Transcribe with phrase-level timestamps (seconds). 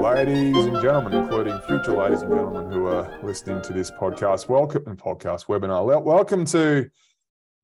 [0.00, 4.84] Ladies and gentlemen, including future ladies and gentlemen who are listening to this podcast, welcome
[4.96, 6.00] podcast webinar.
[6.04, 6.88] Welcome to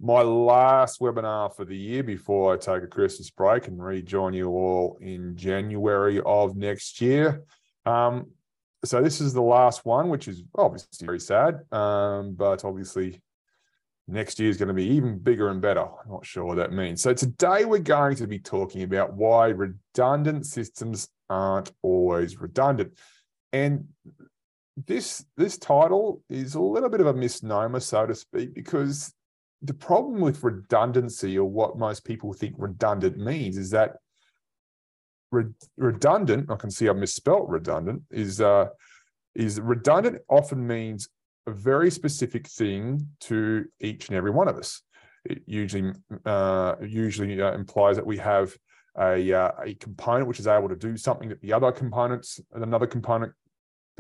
[0.01, 4.49] my last webinar for the year before I take a Christmas break and rejoin you
[4.49, 7.45] all in January of next year.
[7.87, 8.33] Um,
[8.85, 13.23] so this is the last one, which is obviously very sad, um, but obviously
[14.09, 15.83] next year is going to be even bigger and better.
[15.83, 17.03] I'm not sure what that means.
[17.03, 22.99] So today we're going to be talking about why redundant systems aren't always redundant.
[23.53, 23.89] And
[24.87, 29.13] this this title is a little bit of a misnomer, so to speak, because
[29.63, 33.97] the problem with redundancy, or what most people think redundant means, is that
[35.33, 36.51] re- redundant.
[36.51, 38.03] I can see I've misspelt redundant.
[38.11, 38.67] Is uh,
[39.35, 41.09] is redundant often means
[41.49, 44.83] a very specific thing to each and every one of us.
[45.25, 45.93] It usually
[46.25, 48.57] uh, usually uh, implies that we have
[48.97, 52.63] a uh, a component which is able to do something that the other components and
[52.63, 53.33] another component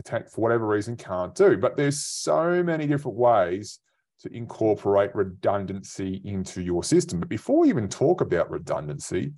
[0.07, 1.57] for whatever reason can't do.
[1.57, 3.81] But there's so many different ways
[4.21, 7.21] to incorporate redundancy into your system.
[7.21, 9.33] But before we even talk about redundancy,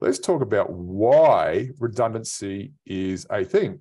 [0.00, 3.80] let's talk about why redundancy is a thing.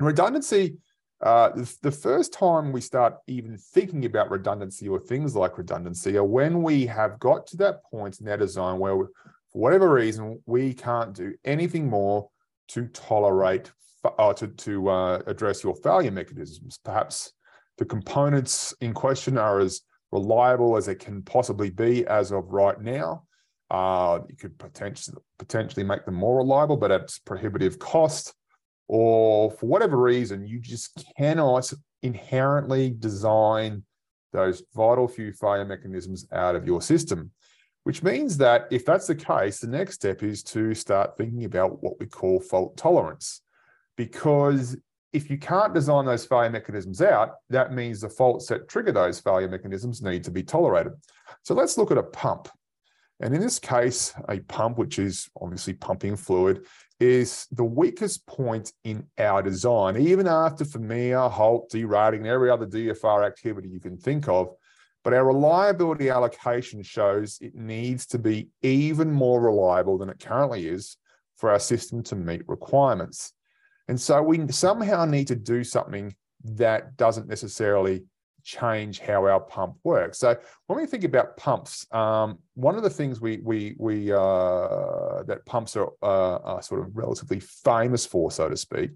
[0.00, 0.76] redundancy,
[1.22, 1.50] uh,
[1.82, 6.62] the, first time we start even thinking about redundancy or things like redundancy are when
[6.62, 9.08] we have got to that point in our design where, for
[9.52, 12.28] whatever reason, we can't do anything more
[12.68, 13.72] to tolerate
[14.04, 16.78] or uh, to, to uh, address your failure mechanisms.
[16.84, 17.32] Perhaps
[17.78, 19.80] the components in question are as
[20.12, 23.24] reliable as it can possibly be as of right now.
[23.70, 28.34] Uh, you could potentially potentially make them more reliable, but at prohibitive cost,
[28.88, 33.82] or for whatever reason, you just cannot inherently design
[34.32, 37.30] those vital few failure mechanisms out of your system.
[37.84, 41.82] Which means that if that's the case, the next step is to start thinking about
[41.84, 43.42] what we call fault tolerance.
[43.96, 44.76] Because
[45.12, 49.20] if you can't design those failure mechanisms out, that means the faults that trigger those
[49.20, 50.92] failure mechanisms need to be tolerated.
[51.44, 52.48] So let's look at a pump.
[53.20, 56.66] And in this case, a pump, which is obviously pumping fluid,
[57.00, 59.96] is the weakest point in our design.
[59.96, 64.48] Even after FMEA, HALT, derating, and every other DFR activity you can think of,
[65.02, 70.66] but our reliability allocation shows it needs to be even more reliable than it currently
[70.66, 70.96] is
[71.36, 73.32] for our system to meet requirements.
[73.88, 78.04] And so we somehow need to do something that doesn't necessarily
[78.46, 80.18] change how our pump works.
[80.18, 80.36] So
[80.68, 85.42] when we think about pumps, um, one of the things we we we uh, that
[85.44, 88.90] pumps are, uh, are sort of relatively famous for, so to speak,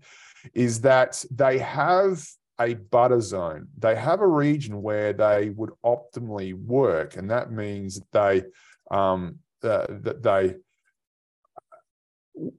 [0.55, 2.25] is that they have
[2.61, 3.67] a butter zone.
[3.77, 8.45] They have a region where they would optimally work, and that means they
[8.91, 10.55] um, uh, that they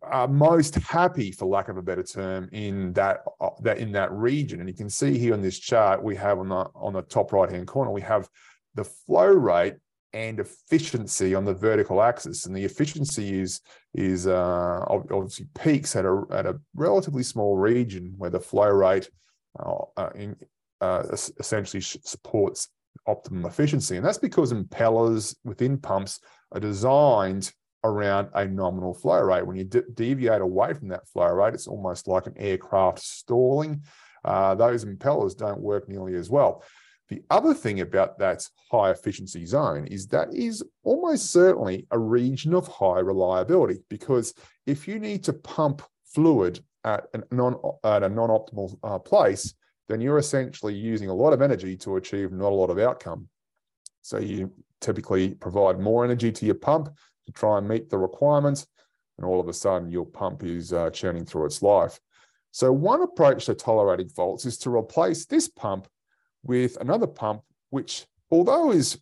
[0.04, 4.12] are most happy, for lack of a better term, in that uh, that in that
[4.12, 4.60] region.
[4.60, 7.34] And you can see here on this chart we have on the on the top
[7.34, 8.28] right hand corner we have
[8.76, 9.76] the flow rate
[10.14, 13.62] and efficiency on the vertical axis, and the efficiency is
[13.94, 19.10] is uh, obviously peaks at a at a relatively small region where the flow rate
[19.60, 20.36] uh, uh in,
[20.82, 21.04] uh,
[21.40, 22.70] essentially supports
[23.08, 26.20] optimum efficiency, and that's because impellers within pumps
[26.52, 27.52] are designed
[27.84, 29.46] around a nominal flow rate.
[29.46, 33.84] When you de- deviate away from that flow rate, it's almost like an aircraft stalling.
[34.24, 36.64] Uh, those impellers don't work nearly as well.
[37.10, 42.54] The other thing about that high efficiency zone is that is almost certainly a region
[42.54, 44.34] of high reliability because
[44.66, 49.54] if you need to pump fluid at, non, at a non-optimal uh, place,
[49.90, 53.28] then you're essentially using a lot of energy to achieve not a lot of outcome.
[54.04, 56.90] So you typically provide more energy to your pump
[57.32, 58.68] to try and meet the requirements,
[59.18, 62.00] and all of a sudden your pump is uh, churning through its life.
[62.52, 65.88] So one approach to tolerating faults is to replace this pump
[66.44, 69.00] with another pump, which, although is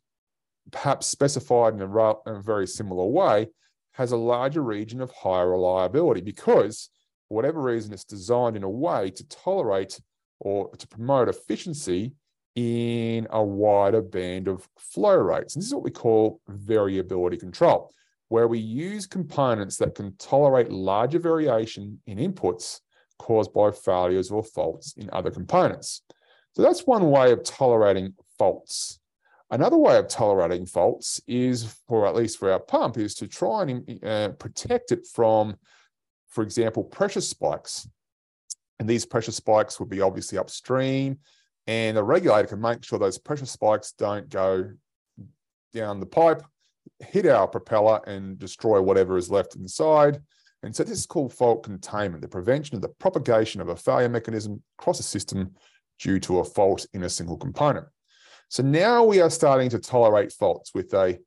[0.71, 3.47] perhaps specified in a, in a very similar way,
[3.93, 6.89] has a larger region of higher reliability because,
[7.27, 9.99] for whatever reason, it's designed in a way to tolerate
[10.39, 12.13] or to promote efficiency
[12.55, 15.55] in a wider band of flow rates.
[15.55, 17.91] And this is what we call variability control
[18.29, 22.79] where we use components that can tolerate larger variation in inputs
[23.17, 26.03] caused by failures or faults in other components.
[26.55, 28.99] So that's one way of tolerating faults.
[29.51, 33.63] Another way of tolerating faults is, or at least for our pump, is to try
[33.63, 35.57] and uh, protect it from,
[36.27, 37.89] for example, pressure spikes.
[38.79, 41.17] And these pressure spikes would be obviously upstream,
[41.65, 44.71] and the regulator can make sure those pressure spikes don't go
[45.73, 46.43] down the pipe
[46.99, 50.21] hit our propeller and destroy whatever is left inside.
[50.63, 54.09] And so this is called fault containment, the prevention of the propagation of a failure
[54.09, 55.51] mechanism across a system
[55.99, 57.87] due to a fault in a single component.
[58.49, 61.19] So now we are starting to tolerate faults with a,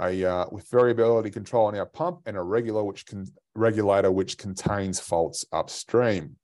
[0.00, 4.36] a uh, with variability control on our pump and a regular which can regulator which
[4.36, 6.36] contains faults upstream.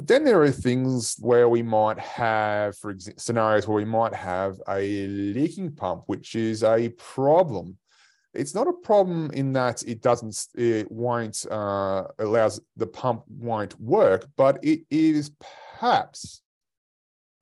[0.00, 4.14] But then there are things where we might have, for example, scenarios where we might
[4.14, 7.76] have a leaking pump, which is a problem.
[8.32, 13.78] It's not a problem in that it doesn't, it won't, uh, allows the pump won't
[13.78, 15.32] work, but it is
[15.78, 16.40] perhaps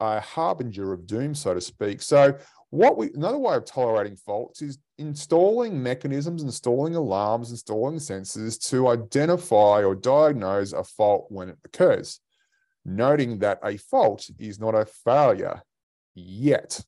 [0.00, 2.02] a harbinger of doom, so to speak.
[2.02, 2.36] So
[2.70, 8.88] what we another way of tolerating faults is installing mechanisms, installing alarms, installing sensors to
[8.88, 12.18] identify or diagnose a fault when it occurs
[12.96, 15.62] noting that a fault is not a failure
[16.14, 16.80] yet.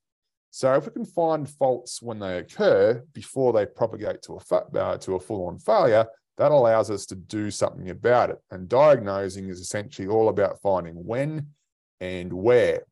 [0.50, 4.98] So if we can find faults when they occur before they propagate to a, uh,
[4.98, 6.06] to a full-on failure,
[6.38, 8.38] that allows us to do something about it.
[8.50, 11.48] And diagnosing is essentially all about finding when
[12.00, 12.82] and where.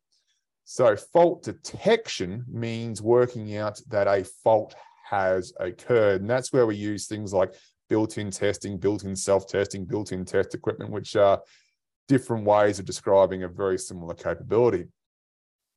[0.65, 4.75] So fault detection means working out that a fault
[5.09, 6.21] has occurred.
[6.21, 7.55] And that's where we use things like
[7.89, 11.41] built-in testing, built-in self-testing, built-in test equipment, which are
[12.09, 14.85] different ways of describing a very similar capability.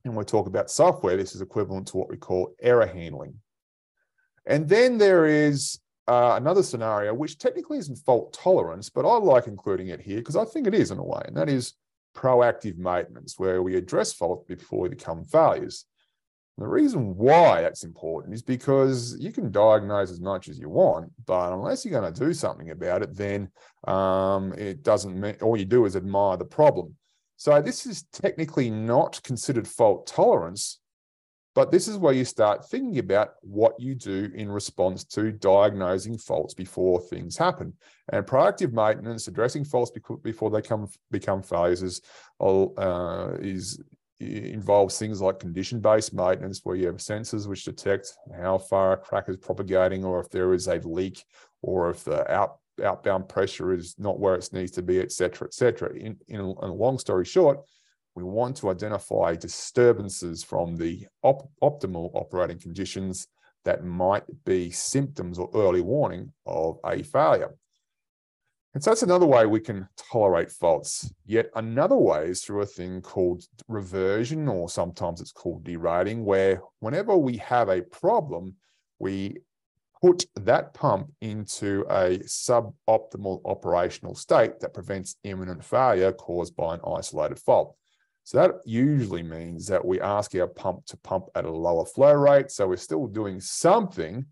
[0.05, 3.35] And when we talk about software, this is equivalent to what we call error handling.
[4.47, 9.47] And then there is uh, another scenario, which technically isn't fault tolerance, but I like
[9.47, 11.75] including it here because I think it is in a way, and that is
[12.17, 15.85] proactive maintenance, where we address faults before they become failures.
[16.59, 21.11] The reason why that's important is because you can diagnose as much as you want,
[21.25, 23.51] but unless you're going to do something about it, then
[23.89, 26.95] um, it doesn't mean all you do is admire the problem.
[27.37, 30.79] So this is technically not considered fault tolerance,
[31.55, 36.17] but this is where you start thinking about what you do in response to diagnosing
[36.17, 37.73] faults before things happen.
[38.11, 39.91] And proactive maintenance, addressing faults
[40.23, 42.01] before they come become failures, is,
[42.41, 43.83] uh, is
[44.23, 49.29] involves things like condition-based maintenance where you have sensors which detect how far a crack
[49.29, 51.25] is propagating or if there is a leak
[51.63, 55.47] or if the out, outbound pressure is not where it needs to be, et cetera,
[55.47, 55.95] et cetera.
[55.95, 57.61] In, in, a, in a long story short,
[58.15, 63.27] we want to identify disturbances from the op optimal operating conditions
[63.65, 67.55] that might be symptoms or early warning of a failure.
[68.75, 71.13] And so that's another way we can tolerate faults.
[71.27, 76.63] Yet another way is through a thing called reversion, or sometimes it's called derating, where
[76.81, 78.55] whenever we have a problem,
[78.99, 79.37] we
[80.01, 86.81] put that pump into a suboptimal operational state that prevents imminent failure caused by an
[86.97, 87.77] isolated fault.
[88.25, 92.15] So that usually means that we ask our pump to pump at a lower flow
[92.15, 92.51] rate.
[92.51, 94.25] So we're still doing something,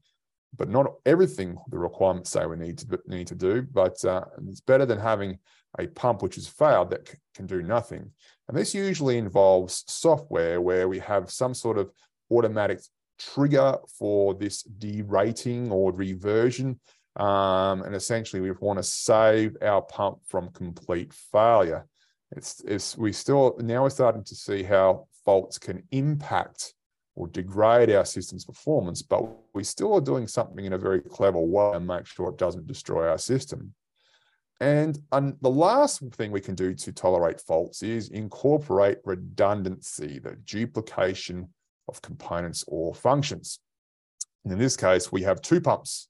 [0.56, 3.62] but not everything the requirements say we need to need to do.
[3.62, 5.38] But uh, it's better than having
[5.78, 8.10] a pump which has failed that can do nothing.
[8.48, 11.90] And this usually involves software where we have some sort of
[12.30, 12.80] automatic
[13.18, 16.80] trigger for this derating or reversion.
[17.16, 21.86] Um, and essentially, we want to save our pump from complete failure.
[22.32, 26.74] It's, it's we still now we're starting to see how faults can impact
[27.16, 29.22] or degrade our system's performance, but
[29.52, 32.66] we still are doing something in a very clever way and make sure it doesn't
[32.66, 33.74] destroy our system.
[34.60, 41.48] And the last thing we can do to tolerate faults is incorporate redundancy, the duplication
[41.88, 43.60] of components or functions.
[44.44, 46.08] And in this case, we have two pumps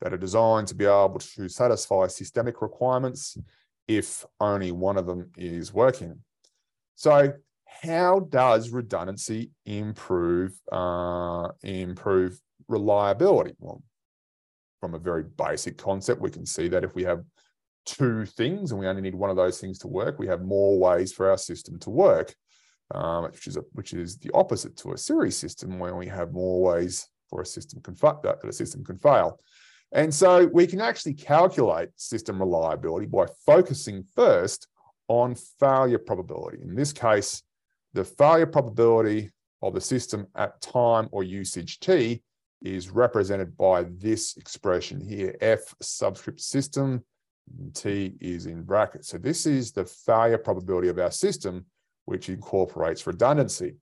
[0.00, 3.36] that are designed to be able to satisfy systemic requirements
[3.88, 6.20] if only one of them is working.
[6.94, 7.32] So
[7.82, 13.54] how does redundancy improve uh, improve reliability?
[13.58, 13.82] Well,
[14.80, 17.24] from a very basic concept, we can see that if we have
[17.86, 20.78] two things and we only need one of those things to work, we have more
[20.78, 22.34] ways for our system to work,
[22.94, 26.32] um, which is a, which is the opposite to a series system where we have
[26.32, 29.38] more ways for a system can that a system can fail.
[29.92, 34.66] And so we can actually calculate system reliability by focusing first
[35.08, 36.58] on failure probability.
[36.62, 37.42] In this case,
[37.98, 39.28] the failure probability
[39.60, 42.22] of the system at time or usage t
[42.62, 47.02] is represented by this expression here, F subscript system,
[47.74, 49.08] T is in brackets.
[49.08, 51.66] So this is the failure probability of our system,
[52.04, 53.74] which incorporates redundancy.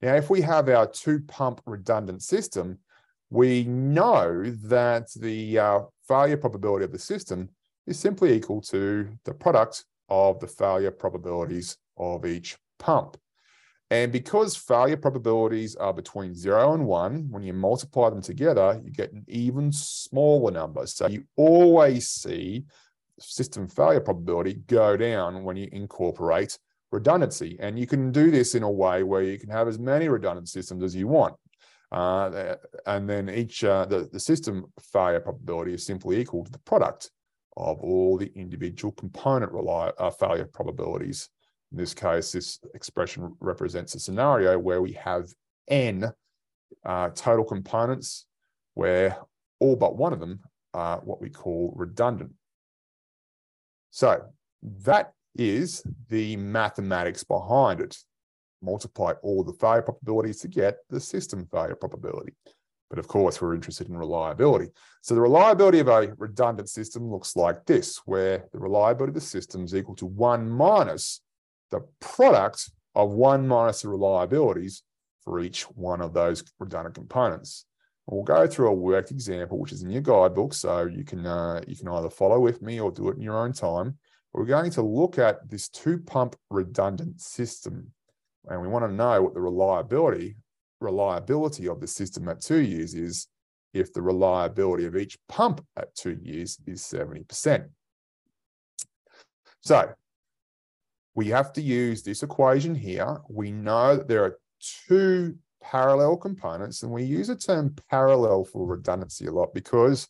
[0.00, 2.78] Now, if we have our two pump redundant system,
[3.28, 7.50] we know that the uh, failure probability of the system
[7.86, 13.18] is simply equal to the product of the failure probabilities of each pump.
[13.90, 18.90] And because failure probabilities are between zero and one, when you multiply them together, you
[18.90, 20.86] get an even smaller number.
[20.86, 22.64] So you always see
[23.20, 26.58] system failure probability go down when you incorporate
[26.90, 27.56] redundancy.
[27.60, 30.48] And you can do this in a way where you can have as many redundant
[30.48, 31.34] systems as you want.
[31.92, 36.58] Uh, and then each uh, the, the system failure probability is simply equal to the
[36.60, 37.10] product
[37.56, 41.28] of all the individual component rely, uh, failure probabilities.
[41.74, 45.34] In this case, this expression represents a scenario where we have
[45.66, 46.08] n
[46.84, 48.26] uh, total components
[48.74, 49.18] where
[49.58, 50.38] all but one of them
[50.72, 52.30] are what we call redundant.
[53.90, 54.22] So
[54.84, 57.98] that is the mathematics behind it.
[58.62, 62.34] Multiply all the failure probabilities to get the system failure probability.
[62.88, 64.70] But of course, we're interested in reliability.
[65.02, 69.20] So the reliability of a redundant system looks like this, where the reliability of the
[69.20, 71.20] system is equal to one minus
[71.70, 74.82] the product of one minus the reliabilities
[75.22, 77.66] for each one of those redundant components.
[78.06, 81.62] We'll go through a worked example, which is in your guidebook, so you can uh,
[81.66, 83.96] you can either follow with me or do it in your own time.
[84.32, 87.92] We're going to look at this two pump redundant system,
[88.48, 90.36] and we want to know what the reliability
[90.80, 93.26] reliability of the system at two years is
[93.72, 97.68] if the reliability of each pump at two years is 70%.
[99.62, 99.92] So
[101.14, 103.18] we have to use this equation here.
[103.28, 104.38] We know that there are
[104.88, 110.08] two parallel components, and we use the term parallel for redundancy a lot because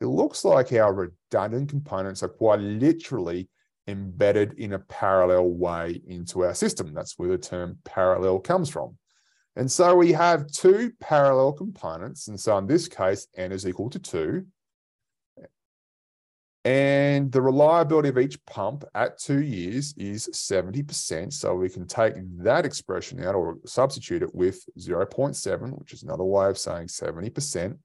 [0.00, 3.48] it looks like our redundant components are quite literally
[3.86, 6.92] embedded in a parallel way into our system.
[6.92, 8.96] That's where the term parallel comes from.
[9.54, 12.28] And so we have two parallel components.
[12.28, 14.44] And so in this case, n is equal to 2.
[16.66, 21.32] And the reliability of each pump at two years is 70%.
[21.32, 26.24] So we can take that expression out or substitute it with 0.7, which is another
[26.24, 27.78] way of saying 70%.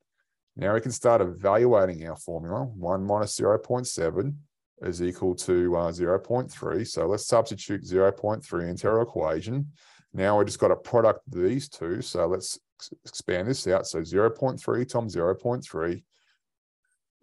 [0.56, 2.64] Now we can start evaluating our formula.
[2.64, 4.34] 1 minus 0.7
[4.82, 6.88] is equal to uh, 0.3.
[6.88, 9.68] So let's substitute 0.3 into our equation.
[10.12, 12.02] Now we just got a product of these two.
[12.02, 12.58] So let's
[13.06, 13.86] expand this out.
[13.86, 16.04] So 0.3 times 0.3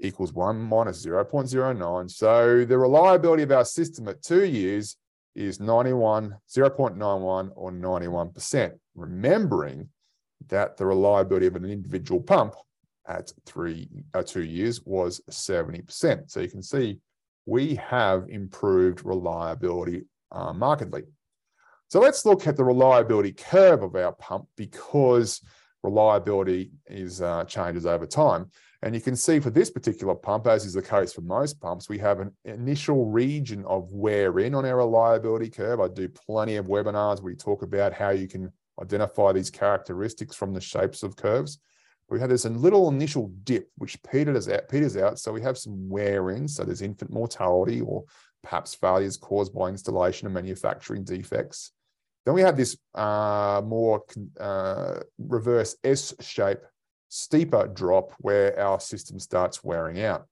[0.00, 2.10] equals 1 minus 0.09.
[2.10, 4.96] So the reliability of our system at two years
[5.34, 8.72] is 91, 0.91 or 91%.
[8.94, 9.88] Remembering
[10.48, 12.54] that the reliability of an individual pump
[13.06, 16.30] at three, uh, two years was 70%.
[16.30, 16.98] So you can see
[17.46, 21.04] we have improved reliability uh, markedly.
[21.88, 25.40] So let's look at the reliability curve of our pump because
[25.82, 28.50] reliability is uh, changes over time.
[28.82, 31.88] And you can see for this particular pump, as is the case for most pumps,
[31.88, 35.80] we have an initial region of wear in on our reliability curve.
[35.80, 40.36] I do plenty of webinars where we talk about how you can identify these characteristics
[40.36, 41.58] from the shapes of curves.
[42.08, 45.18] We have this little initial dip which peters out, peters out.
[45.18, 46.46] So we have some wear in.
[46.48, 48.04] So there's infant mortality or
[48.42, 51.72] perhaps failures caused by installation and manufacturing defects.
[52.24, 54.04] Then we have this uh, more
[54.38, 56.60] uh, reverse S shape
[57.08, 60.26] steeper drop where our system starts wearing out.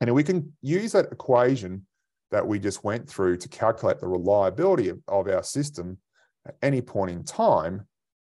[0.00, 1.86] And we can use that equation
[2.30, 5.98] that we just went through to calculate the reliability of, of our system
[6.46, 7.86] at any point in time.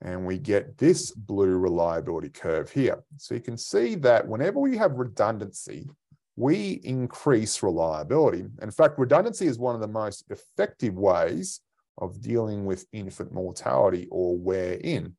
[0.03, 3.03] And we get this blue reliability curve here.
[3.17, 5.89] So you can see that whenever we have redundancy,
[6.37, 8.45] we increase reliability.
[8.61, 11.61] In fact, redundancy is one of the most effective ways
[11.99, 15.17] of dealing with infant mortality or wear in.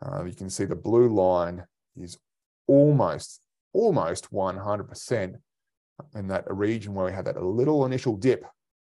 [0.00, 1.64] Uh, you can see the blue line
[2.00, 2.18] is
[2.66, 3.40] almost,
[3.72, 5.34] almost 100%
[6.14, 8.44] in that region where we had that little initial dip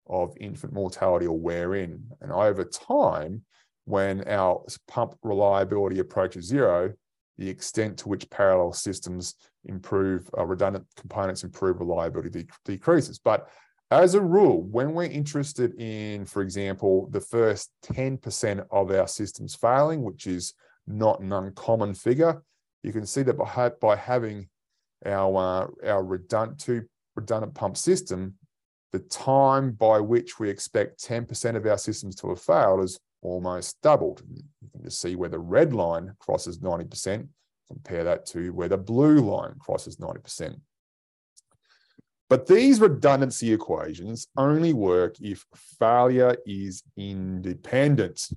[0.09, 2.05] of infant mortality or wear in.
[2.21, 3.43] And over time,
[3.85, 6.93] when our pump reliability approaches zero,
[7.39, 9.35] the extent to which parallel systems
[9.65, 13.19] improve, uh, redundant components improve reliability de decreases.
[13.19, 13.49] But
[13.91, 19.55] as a rule, when we're interested in, for example, the first 10% of our systems
[19.55, 20.55] failing, which is
[20.87, 22.43] not an uncommon figure,
[22.83, 24.49] you can see that by, having
[25.07, 26.85] our, uh, our redundant, two
[27.15, 28.35] redundant pump system,
[28.93, 33.81] the time by which we expect 10% of our systems to have failed is almost
[33.83, 34.23] doubled.
[34.29, 37.27] You can just see where the red line crosses 90%,
[37.69, 40.61] compare that to where the blue line crosses 90%.
[42.29, 45.45] But these redundancy equations only work if
[45.79, 48.29] failure is independent.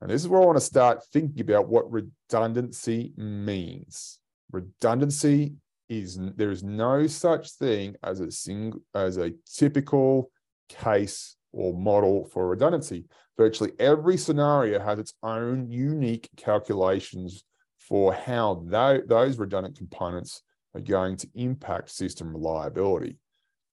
[0.00, 4.18] And this is where I want to start thinking about what redundancy means.
[4.52, 5.54] Redundancy
[5.88, 10.30] is there is no such thing as a single as a typical
[10.68, 13.06] case or model for redundancy.
[13.36, 17.44] Virtually every scenario has its own unique calculations
[17.78, 18.62] for how
[19.06, 20.42] those redundant components
[20.74, 23.16] are going to impact system reliability.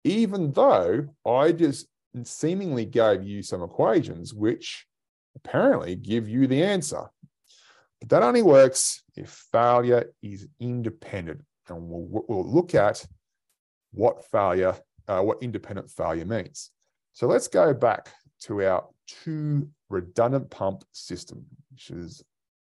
[0.05, 1.87] Even though I just
[2.23, 4.85] seemingly gave you some equations which
[5.35, 7.03] apparently give you the answer.
[7.99, 11.41] But that only works if failure is independent.
[11.69, 13.05] And we'll, we'll look at
[13.91, 14.75] what failure,
[15.07, 16.71] uh, what independent failure means.
[17.13, 18.09] So let's go back
[18.41, 22.23] to our two redundant pump system, which is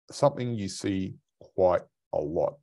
[0.09, 1.81] something you see quite
[2.13, 2.55] a lot.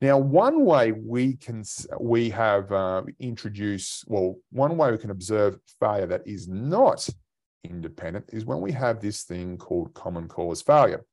[0.00, 1.64] Now, one way we can
[1.98, 7.08] we have uh, introduced well, one way we can observe failure that is not
[7.64, 11.04] independent is when we have this thing called common cause failure.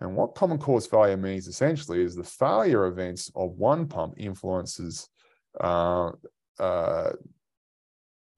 [0.00, 5.08] And what common cause failure means essentially is the failure events of one pump influences
[5.60, 6.10] uh,
[6.58, 7.12] uh,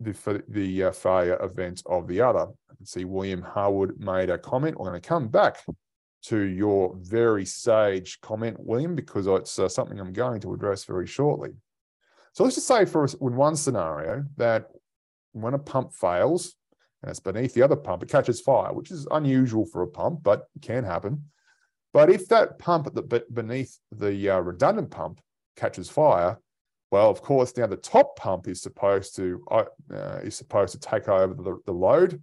[0.00, 2.48] the, the uh, failure event of the other.
[2.82, 4.78] See William Harwood made a comment.
[4.78, 5.64] We're going to come back
[6.24, 11.06] to your very sage comment, William, because it's uh, something I'm going to address very
[11.06, 11.50] shortly.
[12.32, 14.66] So let's just say for in one scenario that
[15.32, 16.54] when a pump fails
[17.04, 20.22] and it's beneath the other pump, it catches fire, which is unusual for a pump,
[20.22, 21.24] but can happen.
[21.92, 25.20] But if that pump the, beneath the uh, redundant pump
[25.54, 26.38] catches fire,
[26.90, 29.64] well, of course, now the top pump is supposed to uh,
[30.22, 32.22] is supposed to take over the, the load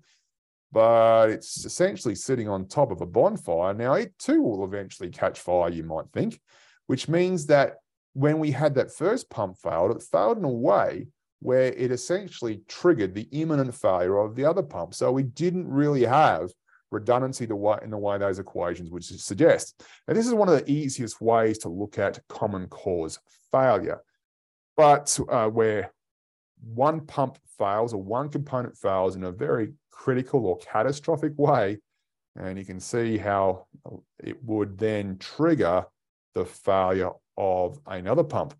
[0.72, 3.74] but it's essentially sitting on top of a bonfire.
[3.74, 6.40] Now, it too will eventually catch fire, you might think,
[6.88, 7.76] which means that
[8.14, 11.08] when we had that first pump failed, it failed in a way
[11.42, 14.94] where it essentially triggered the imminent failure of the other pump.
[14.94, 16.52] So we didn't really have
[16.92, 17.50] redundancy in
[17.90, 19.82] the way those equations would suggest.
[20.08, 23.20] Now, this is one of the easiest ways to look at common cause
[23.52, 24.02] failure,
[24.78, 25.92] but uh, where
[26.64, 31.80] one pump fails or one component fails in a very critical or catastrophic way.
[32.36, 33.66] And you can see how
[34.20, 35.86] it would then trigger
[36.34, 38.54] the failure of another pump.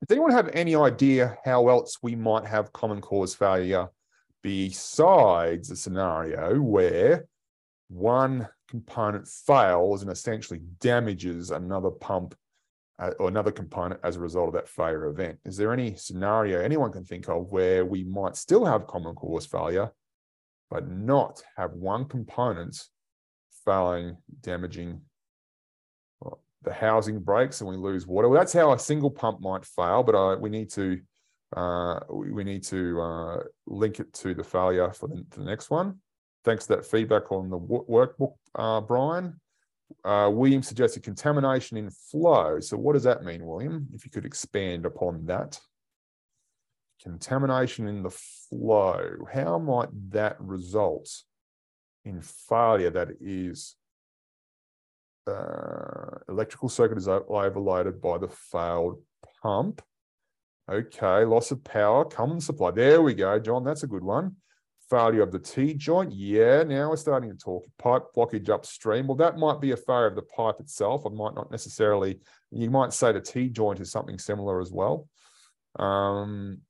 [0.00, 3.88] Does anyone have any idea how else we might have common cause failure
[4.42, 7.26] besides a scenario where
[7.88, 12.36] one component fails and essentially damages another pump
[13.00, 15.38] uh, or another component as a result of that failure event?
[15.44, 19.46] Is there any scenario anyone can think of where we might still have common cause
[19.46, 19.90] failure,
[20.70, 22.80] but not have one component
[23.64, 25.00] failing, damaging
[26.62, 28.28] the housing breaks and we lose water.
[28.28, 31.00] Well, that's how a single pump might fail, but uh, we need to
[31.56, 35.98] uh, we need to uh, link it to the failure for the, the, next one.
[36.44, 39.40] Thanks to that feedback on the workbook, uh, Brian.
[40.04, 42.60] Uh, William suggested contamination in flow.
[42.60, 43.88] So what does that mean, William?
[43.94, 45.58] If you could expand upon that
[47.02, 51.08] contamination in the flow, how might that result
[52.04, 53.76] in failure that is
[55.28, 59.02] uh, electrical circuit is overloaded by the failed
[59.42, 59.82] pump.
[60.70, 62.70] Okay, loss of power, common supply.
[62.70, 63.64] There we go, John.
[63.64, 64.36] That's a good one.
[64.90, 66.12] Failure of the T joint.
[66.12, 67.66] Yeah, now we're starting to talk.
[67.78, 69.06] Pipe blockage upstream.
[69.06, 71.04] Well, that might be a failure of the pipe itself.
[71.06, 75.08] I might not necessarily, you might say the T joint is something similar as well.
[75.78, 76.60] Um,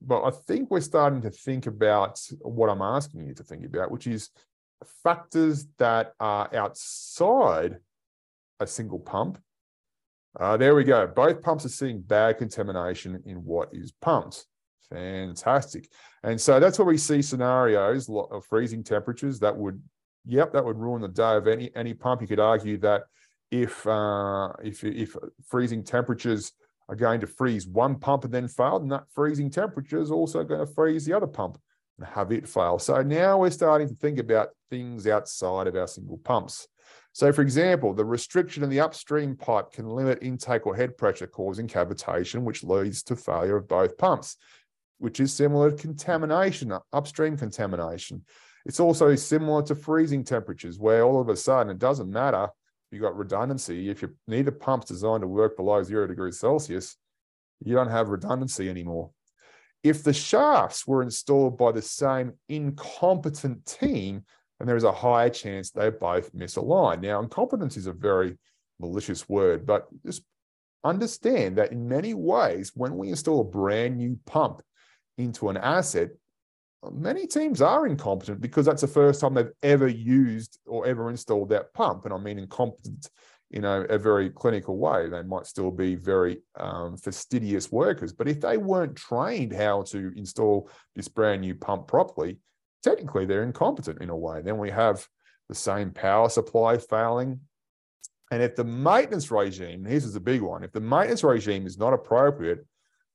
[0.00, 3.90] but I think we're starting to think about what I'm asking you to think about,
[3.90, 4.30] which is
[5.02, 7.78] factors that are outside
[8.60, 9.38] a single pump.
[10.38, 11.06] Uh, there we go.
[11.06, 14.46] Both pumps are seeing bad contamination in what is pumped.
[14.88, 15.88] Fantastic.
[16.22, 19.82] And so that's where we see scenarios of freezing temperatures that would,
[20.26, 22.20] yep, that would ruin the day of any any pump.
[22.20, 23.02] You could argue that
[23.50, 25.16] if uh, if if
[25.46, 26.52] freezing temperatures
[26.88, 30.44] are going to freeze one pump and then fail, then that freezing temperature is also
[30.44, 31.58] going to freeze the other pump
[32.04, 32.78] have it fail.
[32.78, 36.68] So now we're starting to think about things outside of our single pumps.
[37.14, 41.26] So, for example, the restriction in the upstream pipe can limit intake or head pressure,
[41.26, 44.36] causing cavitation, which leads to failure of both pumps,
[44.98, 48.24] which is similar to contamination, upstream contamination.
[48.64, 52.48] It's also similar to freezing temperatures, where all of a sudden it doesn't matter
[52.92, 53.88] you've got redundancy.
[53.88, 56.96] If you need a pump's designed to work below zero degrees Celsius,
[57.64, 59.10] you don't have redundancy anymore.
[59.82, 64.24] If the shafts were installed by the same incompetent team,
[64.58, 67.00] then there is a higher chance they both misalign.
[67.00, 68.38] Now, incompetence is a very
[68.78, 70.22] malicious word, but just
[70.84, 74.62] understand that in many ways, when we install a brand new pump
[75.18, 76.10] into an asset,
[76.92, 81.48] many teams are incompetent because that's the first time they've ever used or ever installed
[81.50, 82.04] that pump.
[82.04, 83.08] And I mean incompetent
[83.52, 85.08] in a, a very clinical way.
[85.08, 90.12] They might still be very um, fastidious workers, but if they weren't trained how to
[90.16, 92.38] install this brand new pump properly,
[92.82, 94.42] technically they're incompetent in a way.
[94.42, 95.06] Then we have
[95.48, 97.40] the same power supply failing.
[98.30, 101.78] And if the maintenance regime, this is a big one, if the maintenance regime is
[101.78, 102.64] not appropriate,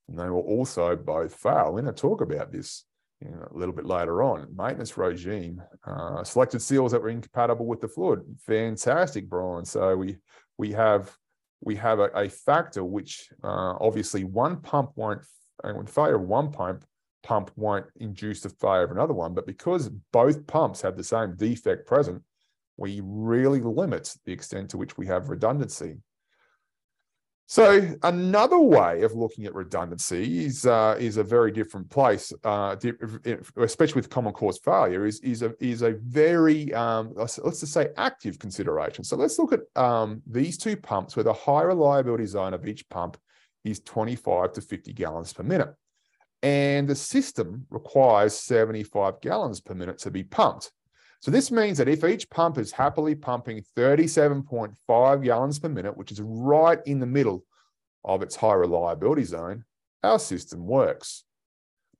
[0.09, 1.73] they will also both fail.
[1.73, 2.85] We're going to talk about this
[3.21, 4.47] you know, a little bit later on.
[4.55, 8.21] Maintenance regime, uh, selected seals that were incompatible with the fluid.
[8.45, 9.65] Fantastic, Brian.
[9.65, 10.17] So we
[10.57, 11.15] we have
[11.61, 15.21] we have a, a factor which uh, obviously one pump won't,
[15.63, 16.85] and failure of one pump,
[17.23, 19.33] pump won't induce the failure of another one.
[19.33, 22.21] But because both pumps have the same defect present,
[22.77, 25.97] we really limit the extent to which we have redundancy.
[27.49, 32.75] So another way of looking at redundancy is uh, is a very different place, uh,
[33.55, 35.05] especially with common cause failure.
[35.05, 39.05] is is a is a very um, let's just say active consideration.
[39.05, 42.87] So let's look at um, these two pumps where the high reliability zone of each
[42.89, 43.15] pump
[43.63, 45.73] is 25 to 50 gallons per minute,
[46.43, 50.73] and the system requires 75 gallons per minute to be pumped.
[51.19, 56.11] So this means that if each pump is happily pumping 37.5 gallons per minute, which
[56.11, 57.43] is right in the middle
[58.03, 59.65] of its high reliability zone,
[60.03, 61.23] our system works.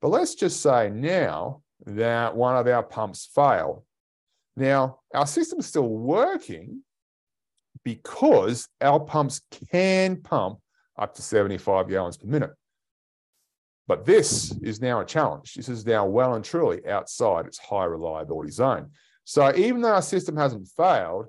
[0.02, 3.86] But let's just say now that one of our pumps fail.
[4.56, 6.82] Now, our system's still working
[7.84, 10.60] because our pumps can pump
[10.98, 12.52] up to 75 gallons per minute.
[13.88, 15.54] But this is now a challenge.
[15.54, 18.92] This is now well and truly outside its high reliability zone.
[19.30, 21.26] So even though our system hasn't failed,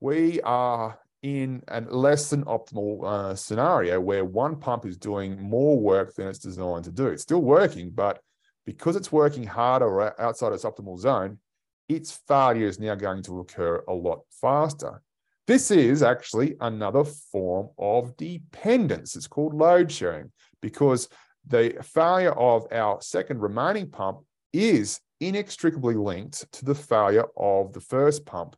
[0.00, 5.78] we are in a less than optimal uh, scenario where one pump is doing more
[5.78, 7.08] work than it's designed to do.
[7.08, 8.18] It's still working, but
[8.64, 11.38] because it's working harder outside its optimal zone,
[11.86, 15.02] its failure is now going to occur a lot faster.
[15.46, 19.16] This is actually another form of dependence.
[19.16, 21.10] It's called load sharing because
[21.46, 24.20] the failure of our second remaining pump
[24.54, 24.98] is
[25.28, 28.56] inextricably linked to the failure of the first pump.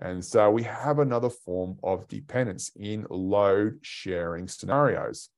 [0.00, 5.28] And so we have another form of dependence in load sharing scenarios.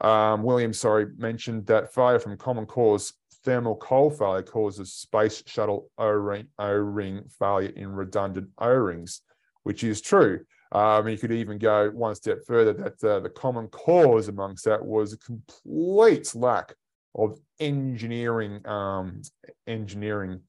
[0.00, 3.12] Um, William, sorry, mentioned that failure from common cause
[3.44, 9.20] thermal coal failure causes space shuttle O-ring, O-ring failure in redundant O-rings,
[9.62, 10.40] which is true.
[10.72, 14.84] Um, you could even go one step further that uh, the common cause amongst that
[14.84, 16.74] was a complete lack
[17.14, 19.22] of engineering, um,
[19.66, 20.40] engineering,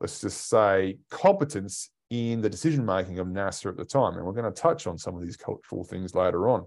[0.00, 4.14] let's just say, competence in the decision making of NASA at the time.
[4.14, 6.64] And we're going to touch on some of these cultural things later on.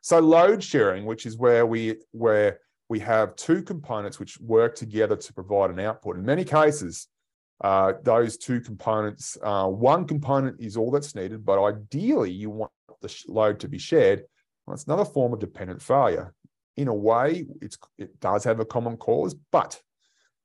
[0.00, 5.16] So load sharing, which is where we where we have two components which work together
[5.16, 6.16] to provide an output.
[6.16, 7.08] In many cases,
[7.62, 12.72] uh, those two components, uh, one component is all that's needed, but ideally you want
[13.02, 14.24] the load to be shared.
[14.66, 16.34] Well, another form of dependent failure
[16.78, 19.80] in a way, it does have a common cause, but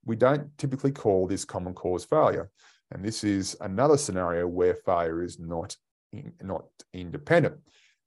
[0.03, 2.49] we don't typically call this common cause failure.
[2.91, 5.77] And this is another scenario where failure is not,
[6.11, 7.57] in, not independent.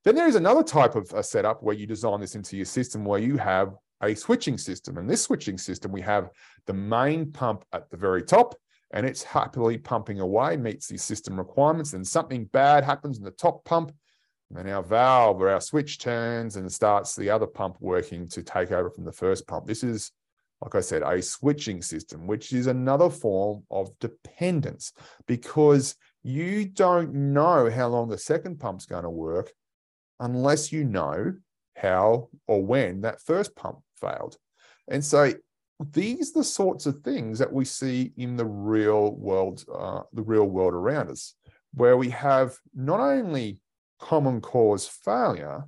[0.05, 3.05] Then there is another type of a setup where you design this into your system
[3.05, 4.99] where you have a switching system.
[4.99, 6.29] And this switching system, we have
[6.67, 8.57] the main pump at the very top,
[8.93, 11.93] and it's happily pumping away, meets the system requirements.
[11.93, 13.93] Then something bad happens in the top pump,
[14.55, 18.71] and our valve or our switch turns and starts the other pump working to take
[18.71, 19.67] over from the first pump.
[19.67, 20.13] This is,
[20.61, 24.93] like I said, a switching system, which is another form of dependence
[25.27, 29.53] because you don't know how long the second pump's going to work
[30.21, 31.35] unless you know
[31.77, 34.37] how or when that first pump failed.
[34.89, 35.33] And so
[35.93, 40.23] these are the sorts of things that we see in the real world, uh, the
[40.23, 41.35] real world around us,
[41.75, 43.59] where we have not only
[43.99, 45.65] common cause failure,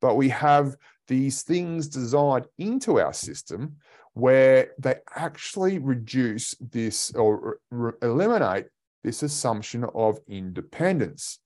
[0.00, 0.76] but we have
[1.08, 3.76] these things designed into our system
[4.14, 8.66] where they actually reduce this or re- eliminate
[9.02, 11.38] this assumption of independence.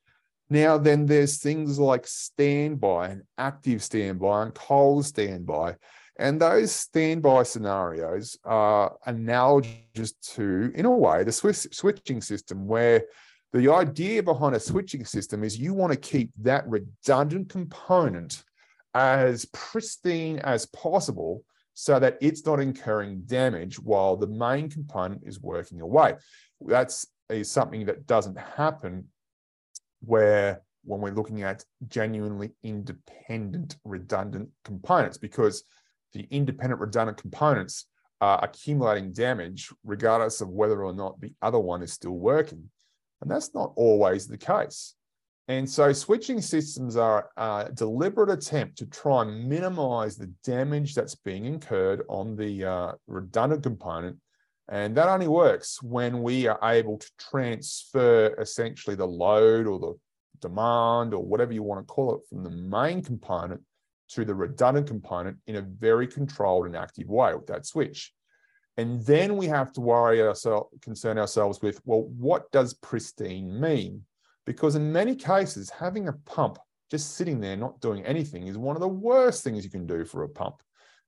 [0.50, 5.76] Now, then there's things like standby and active standby and cold standby.
[6.18, 13.04] And those standby scenarios are analogous to, in a way, the switching system where
[13.54, 18.42] the idea behind a switching system is you want to keep that redundant component
[18.94, 25.40] as pristine as possible so that it's not incurring damage while the main component is
[25.40, 26.14] working away.
[26.60, 29.06] That's is something that doesn't happen
[30.00, 35.62] where when we're looking at genuinely independent redundant components because
[36.12, 37.86] the independent redundant components
[38.20, 42.68] are accumulating damage regardless of whether or not the other one is still working.
[43.20, 44.94] And that's not always the case.
[45.48, 51.14] And so switching systems are a deliberate attempt to try and minimize the damage that's
[51.14, 54.16] being incurred on the uh, redundant component.
[54.70, 59.94] And that only works when we are able to transfer essentially the load or the
[60.40, 63.60] demand or whatever you want to call it from the main component
[64.08, 68.14] to the redundant component in a very controlled and active way with that switch.
[68.76, 74.02] And then we have to worry ourselves, concern ourselves with, well, what does pristine mean?
[74.46, 76.58] Because in many cases, having a pump
[76.90, 80.04] just sitting there not doing anything is one of the worst things you can do
[80.04, 80.56] for a pump.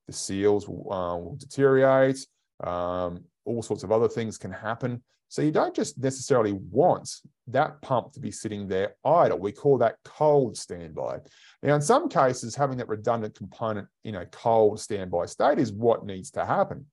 [0.06, 2.26] The seals will, uh, will deteriorate,
[2.62, 5.02] um, all sorts of other things can happen.
[5.28, 7.10] So you don't just necessarily want
[7.48, 9.38] that pump to be sitting there idle.
[9.38, 11.18] We call that cold standby.
[11.62, 16.06] Now, in some cases, having that redundant component in a cold standby state is what
[16.06, 16.86] needs to happen.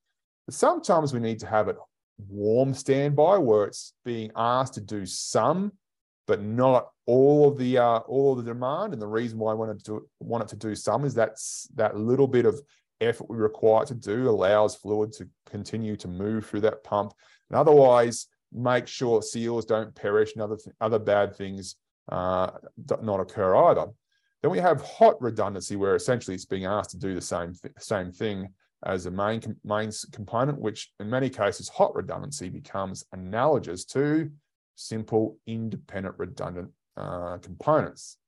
[0.46, 1.76] But sometimes we need to have it
[2.28, 5.72] warm standby where it's being asked to do some
[6.26, 8.92] but not all of the uh, all of the demand.
[8.92, 11.36] And the reason why I wanted to want it to do some is that
[11.74, 12.60] that little bit of
[13.00, 17.12] effort we require to do allows fluid to continue to move through that pump,
[17.50, 21.76] and otherwise make sure seals don't perish and other th- other bad things
[22.10, 22.50] uh,
[23.02, 23.86] not occur either.
[24.42, 27.74] Then we have hot redundancy, where essentially it's being asked to do the same th-
[27.78, 28.48] same thing
[28.84, 34.30] as a main main component, which in many cases hot redundancy becomes analogous to
[34.76, 38.18] simple, independent, redundant uh, components.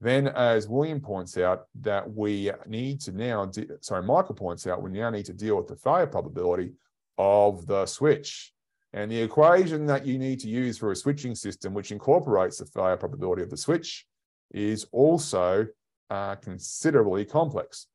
[0.00, 4.90] Then, as William points out, that we need to now, sorry, Michael points out, we
[4.90, 6.72] now need to deal with the failure probability
[7.16, 8.52] of the switch.
[8.92, 12.66] And the equation that you need to use for a switching system, which incorporates the
[12.66, 14.06] failure probability of the switch,
[14.52, 15.66] is also
[16.10, 17.88] uh, considerably complex.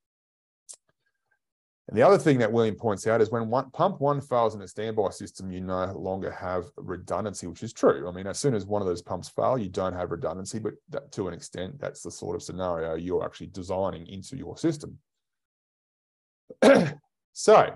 [1.93, 4.63] And the other thing that William points out is when one, pump one fails in
[4.63, 8.09] a standby system, you no longer have redundancy, which is true.
[8.09, 10.73] I mean, as soon as one of those pumps fail, you don't have redundancy, but
[10.89, 14.97] that, to an extent, that's the sort of scenario you're actually designing into your system.
[17.33, 17.75] so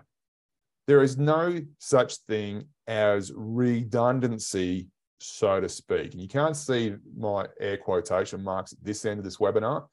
[0.88, 4.88] there is no such thing as redundancy,
[5.20, 6.14] so to speak.
[6.14, 9.86] And you can't see my air quotation marks at this end of this webinar,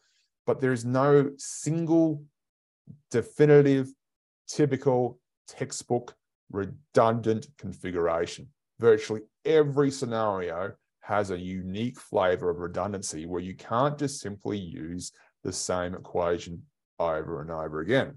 [0.46, 2.22] but there is no single
[3.10, 3.92] definitive
[4.48, 6.14] typical textbook
[6.50, 8.48] redundant configuration.
[8.78, 15.12] Virtually every scenario has a unique flavor of redundancy where you can't just simply use
[15.42, 16.62] the same equation
[16.98, 18.16] over and over again.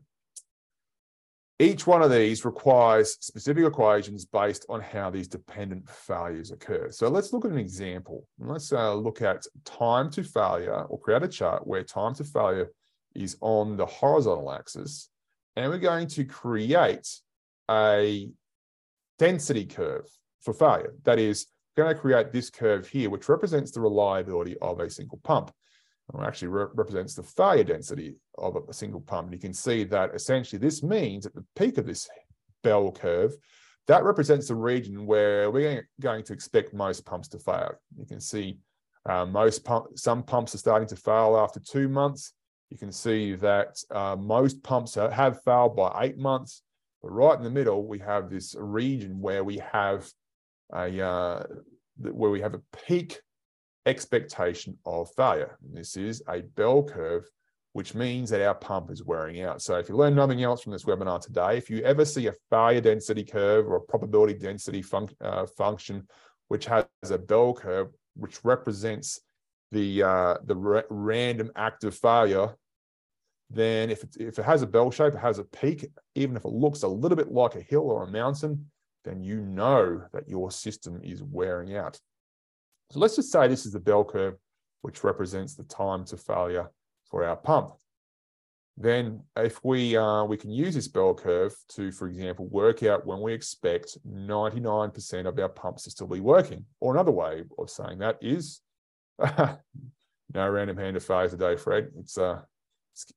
[1.59, 6.91] Each one of these requires specific equations based on how these dependent failures occur.
[6.91, 8.27] So let's look at an example.
[8.37, 12.69] Let's uh, look at time to failure or create a chart where time to failure
[13.15, 15.09] is on the horizontal axis
[15.57, 17.09] and we're going to create
[17.69, 18.29] a
[19.17, 20.07] density curve
[20.41, 20.93] for failure.
[21.03, 25.19] That is, going to create this curve here, which represents the reliability of a single
[25.23, 25.51] pump.
[26.09, 29.27] Or actually re represents the failure density of a, single pump.
[29.27, 32.09] And you can see that essentially this means at the peak of this
[32.63, 33.35] bell curve,
[33.87, 37.73] that represents the region where we're going to expect most pumps to fail.
[37.97, 38.57] You can see
[39.07, 42.33] uh, most pump, some pumps are starting to fail after two months
[42.69, 46.63] you can see that uh, most pumps have failed by eight months,
[47.01, 50.09] but right in the middle, we have this region where we have
[50.73, 51.43] a uh,
[51.97, 53.21] where we have a peak
[53.85, 55.57] expectation of failure.
[55.63, 57.25] And this is a bell curve,
[57.73, 59.61] which means that our pump is wearing out.
[59.61, 62.33] So if you learn nothing else from this webinar today, if you ever see a
[62.49, 64.83] failure density curve or a probability density
[65.21, 66.05] uh, function,
[66.49, 69.21] which has a bell curve, which represents
[69.71, 72.55] the uh, the ra random active failure,
[73.49, 76.45] then if it, if it has a bell shape, it has a peak, even if
[76.45, 78.69] it looks a little bit like a hill or a mountain,
[79.03, 81.99] then you know that your system is wearing out.
[82.91, 84.35] So let's just say this is the bell curve,
[84.81, 86.71] which represents the time to failure
[87.09, 87.71] for our pump.
[88.79, 93.05] Then if we, uh, we can use this bell curve to, for example, work out
[93.07, 96.63] when we expect 99% of our pumps to still be working.
[96.79, 98.61] Or another way of saying that is
[100.33, 101.89] no random hand of failure today, Fred.
[101.99, 102.41] It's uh,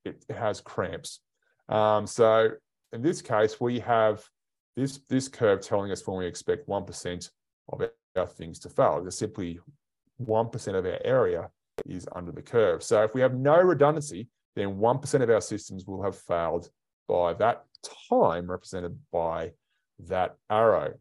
[0.04, 1.20] it has cramps.
[1.68, 2.50] Um, so
[2.92, 4.24] in this case, we have
[4.76, 7.30] this this curve telling us when we expect one percent
[7.68, 7.82] of
[8.16, 9.00] our things to fail.
[9.00, 9.60] There's simply
[10.16, 11.50] one percent of our area
[11.86, 12.82] is under the curve.
[12.82, 16.68] So if we have no redundancy, then one percent of our systems will have failed
[17.08, 17.64] by that
[18.10, 19.52] time represented by
[20.08, 20.94] that arrow.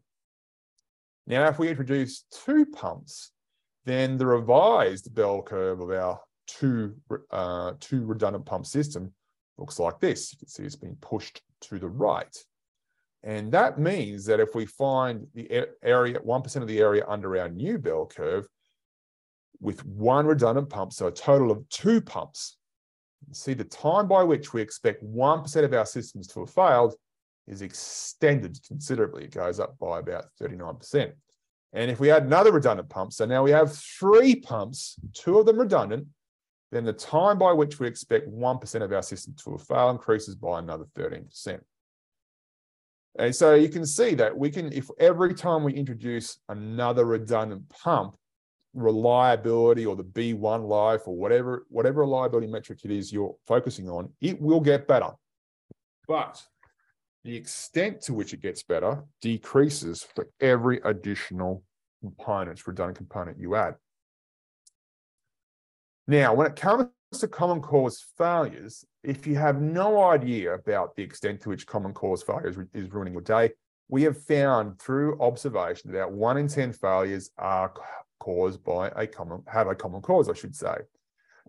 [1.26, 3.30] Now, if we introduce two pumps,
[3.90, 6.94] then the revised bell curve of our two,
[7.30, 9.12] uh, two redundant pump system
[9.58, 10.32] looks like this.
[10.32, 12.36] You can see it's been pushed to the right.
[13.22, 17.48] And that means that if we find the area, 1% of the area under our
[17.48, 18.46] new bell curve,
[19.60, 22.56] with one redundant pump, so a total of two pumps,
[23.32, 26.94] see the time by which we expect 1% of our systems to have failed
[27.46, 29.24] is extended considerably.
[29.24, 31.12] It goes up by about 39%.
[31.72, 35.46] And if we add another redundant pump, so now we have three pumps, two of
[35.46, 36.06] them redundant,
[36.72, 40.58] then the time by which we expect 1% of our system to fail increases by
[40.58, 41.60] another 13%.
[43.18, 47.68] And so you can see that we can, if every time we introduce another redundant
[47.68, 48.14] pump,
[48.72, 54.10] reliability or the B1 life or whatever, whatever reliability metric it is you're focusing on,
[54.20, 55.10] it will get better.
[56.06, 56.40] But
[57.24, 61.62] the extent to which it gets better decreases for every additional
[62.00, 63.74] component, redundant component you add.
[66.06, 71.02] Now, when it comes to common cause failures, if you have no idea about the
[71.02, 73.50] extent to which common cause failures is ruining your day,
[73.88, 77.72] we have found through observation that one in 10 failures are
[78.18, 80.76] caused by a common, have a common cause, I should say.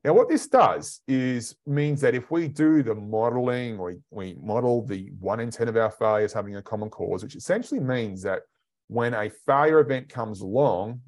[0.03, 4.83] Now, what this does is means that if we do the modeling, we, we model
[4.83, 8.41] the one in 10 of our failures having a common cause, which essentially means that
[8.87, 11.01] when a failure event comes along,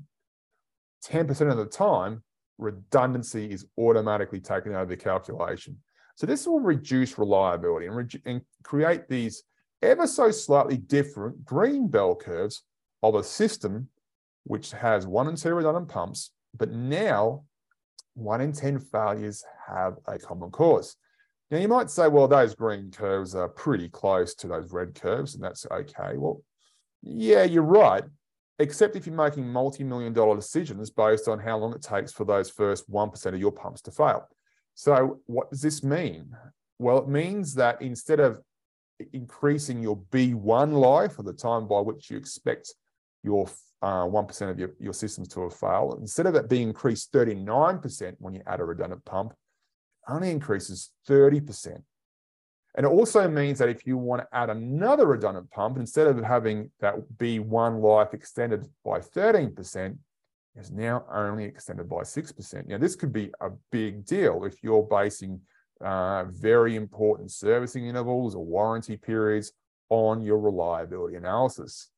[1.06, 2.22] 10% of the time,
[2.60, 5.78] redundancy is automatically taken out of the calculation.
[6.16, 9.44] So this will reduce reliability and, and create these
[9.82, 12.64] ever so slightly different green bell curves
[13.02, 13.90] of a system
[14.44, 17.44] which has one in two redundant pumps, but now
[18.16, 20.96] one in 10 failures have a common cause.
[21.52, 25.36] Now, you might say, well, those green curves are pretty close to those red curves,
[25.36, 26.18] and that's okay.
[26.18, 26.42] Well,
[27.02, 28.04] yeah, you're right,
[28.60, 32.26] except if you're making multi million dollar decisions based on how long it takes for
[32.26, 34.28] those first 1% of your pumps to fail.
[34.74, 36.36] So, what does this mean?
[36.80, 38.42] Well, it means that instead of
[39.12, 42.74] increasing your B1 life or the time by which you expect
[43.24, 43.48] your
[43.84, 46.00] uh, 1% of your, your systems to have failed.
[46.00, 49.34] Instead of it being increased 39% when you add a redundant pump,
[50.08, 51.84] only increases 30%.
[52.76, 56.24] And it also means that if you want to add another redundant pump, instead of
[56.24, 59.98] having that B1 life extended by 13%,
[60.56, 62.68] is now only extended by 6%.
[62.68, 65.42] Now, this could be a big deal if you're basing
[65.84, 69.52] uh, very important servicing intervals or warranty periods
[69.90, 71.90] on your reliability analysis.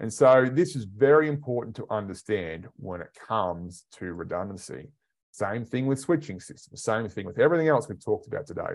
[0.00, 4.88] And so this is very important to understand when it comes to redundancy.
[5.32, 8.74] Same thing with switching systems, same thing with everything else we've talked about today.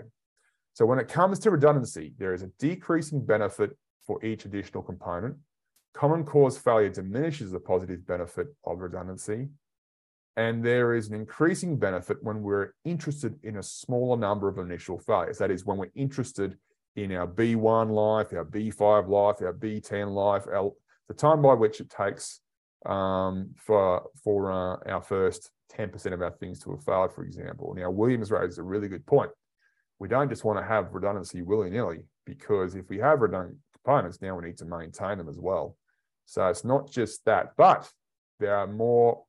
[0.74, 5.36] So when it comes to redundancy, there is a decreasing benefit for each additional component.
[5.94, 9.48] Common cause failure diminishes the positive benefit of redundancy.
[10.36, 14.98] And there is an increasing benefit when we're interested in a smaller number of initial
[14.98, 15.38] failures.
[15.38, 16.58] That is, when we're interested
[16.96, 20.72] in our B1 life, our B5 life, our B10 life, our
[21.08, 22.40] the time by which it takes
[22.86, 27.74] um, for for uh, our first 10% of our things to have failed, for example.
[27.76, 29.30] Now, Williams raises a really good point.
[29.98, 34.20] We don't just want to have redundancy willy nilly because if we have redundant components,
[34.20, 35.76] now we need to maintain them as well.
[36.26, 37.90] So it's not just that, but
[38.40, 39.22] there are more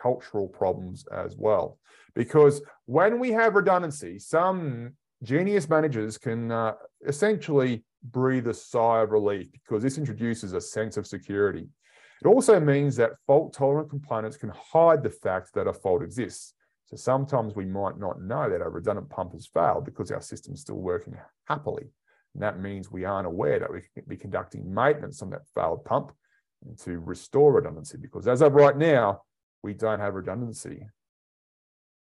[0.00, 1.78] cultural problems as well.
[2.14, 6.72] Because when we have redundancy, some genius managers can uh,
[7.06, 11.66] essentially breathe a sigh of relief because this introduces a sense of security.
[12.22, 16.54] It also means that fault tolerant components can hide the fact that a fault exists.
[16.86, 20.60] So sometimes we might not know that a redundant pump has failed because our system's
[20.60, 21.84] still working happily.
[22.34, 25.84] And that means we aren't aware that we can be conducting maintenance on that failed
[25.84, 26.12] pump
[26.82, 29.22] to restore redundancy because as of right now,
[29.62, 30.86] we don't have redundancy,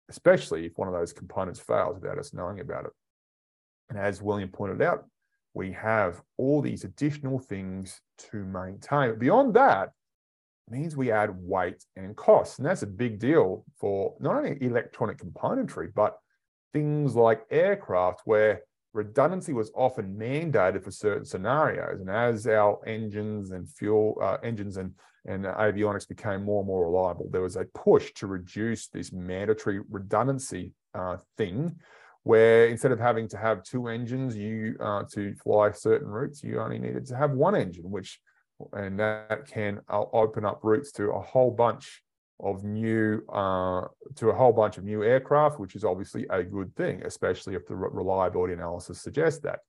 [0.10, 2.92] especially if one of those components fails without us knowing about it.
[3.90, 5.06] And as William pointed out,
[5.56, 9.18] we have all these additional things to maintain.
[9.18, 9.90] Beyond that,
[10.70, 12.60] means we add weight and cost.
[12.60, 16.18] And that's a big deal for not only electronic componentry, but
[16.74, 18.62] things like aircraft, where
[18.94, 22.02] redundancy was often mandated for certain scenarios.
[22.02, 24.92] And as our engines and fuel uh, engines and,
[25.26, 29.82] and avionics became more and more reliable, there was a push to reduce this mandatory
[29.90, 31.76] redundancy uh, thing
[32.26, 36.60] where instead of having to have two engines you uh, to fly certain routes you
[36.60, 38.20] only needed to have one engine which
[38.74, 42.02] and that can open up routes to a whole bunch
[42.40, 43.86] of new uh,
[44.16, 47.68] to a whole bunch of new aircraft which is obviously a good thing especially if
[47.68, 49.60] the reliability analysis suggests that.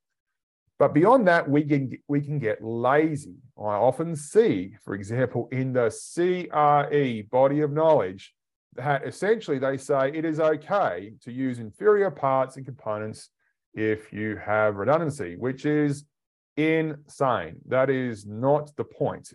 [0.78, 3.37] But beyond that we can we can get lazy.
[3.59, 8.33] I often see for example in the CRE body of knowledge
[8.77, 13.31] that essentially they say it is okay to use inferior parts and components
[13.74, 16.05] if you have redundancy, which is
[16.57, 17.57] insane.
[17.66, 19.33] That is not the point.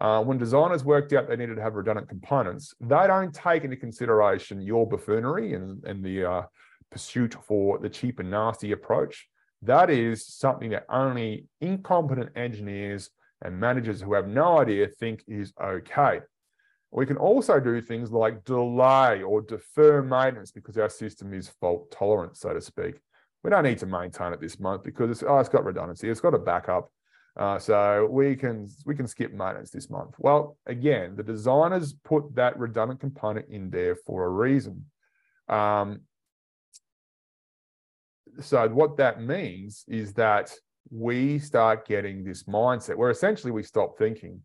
[0.00, 3.76] Uh, when designers worked out they needed to have redundant components, they don't take into
[3.76, 6.42] consideration your buffoonery and, and the uh,
[6.90, 9.28] pursuit for the cheap and nasty approach.
[9.62, 13.10] That is something that only incompetent engineers
[13.42, 16.20] and managers who have no idea think is okay.
[16.94, 21.90] We can also do things like delay or defer maintenance because our system is fault
[21.90, 22.94] tolerant, so to speak.
[23.42, 26.20] We don't need to maintain it this month because it's, oh, it's got redundancy, it's
[26.20, 26.88] got a backup.
[27.36, 30.14] Uh, so we can we can skip maintenance this month.
[30.18, 34.84] Well, again, the designers put that redundant component in there for a reason.
[35.48, 36.02] Um,
[38.40, 40.54] so what that means is that
[40.92, 44.42] we start getting this mindset where essentially we stop thinking.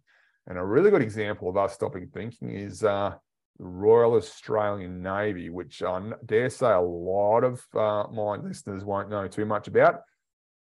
[0.49, 3.13] And a really good example of us stopping thinking is uh,
[3.59, 9.09] the Royal Australian Navy, which I dare say a lot of uh, my listeners won't
[9.09, 10.01] know too much about.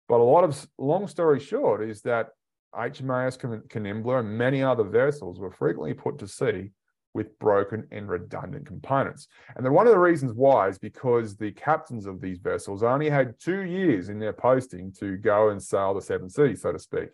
[0.09, 2.29] But a lot of, long story short, is that
[2.75, 6.71] HMAS Kanimbla and many other vessels were frequently put to sea
[7.13, 9.27] with broken and redundant components.
[9.55, 13.09] And then one of the reasons why is because the captains of these vessels only
[13.09, 16.79] had two years in their posting to go and sail the seven seas, so to
[16.79, 17.09] speak.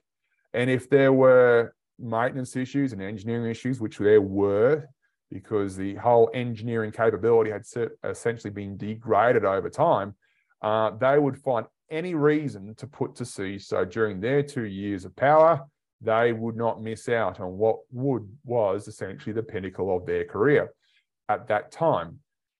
[0.53, 4.86] And if there were maintenance issues and engineering issues, which there were,
[5.32, 7.64] because the whole engineering capability had
[8.04, 10.16] essentially been degraded over time,
[10.62, 13.58] uh, they would find any reason to put to sea.
[13.60, 15.66] So during their two years of power,
[16.02, 20.74] they would not miss out on what would was essentially the pinnacle of their career
[21.30, 22.20] at that time.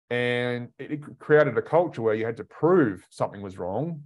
[0.10, 4.04] And it created a culture where you had to prove something was wrong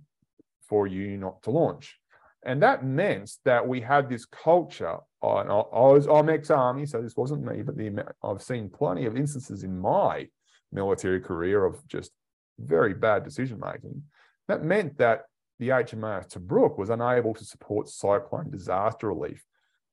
[0.68, 1.98] for you not to launch.
[2.46, 4.98] And that meant that we had this culture.
[5.22, 9.64] I, was I'm ex-army, so this wasn't me, but the, I've seen plenty of instances
[9.64, 10.28] in my
[10.72, 12.12] military career of just
[12.58, 14.04] very bad decision making
[14.50, 15.26] that meant that
[15.60, 19.46] the HMAS Tobruk was unable to support cyclone disaster relief.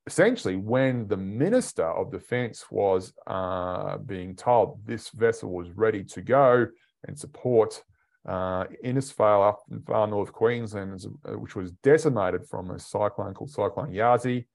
[0.06, 6.22] Essentially, when the Minister of Defence was uh, being told this vessel was ready to
[6.22, 6.66] go
[7.06, 7.82] and support
[8.26, 13.50] uh, Innisfail up in far north Queensland, uh, which was decimated from a cyclone called
[13.50, 14.46] Cyclone Yasi,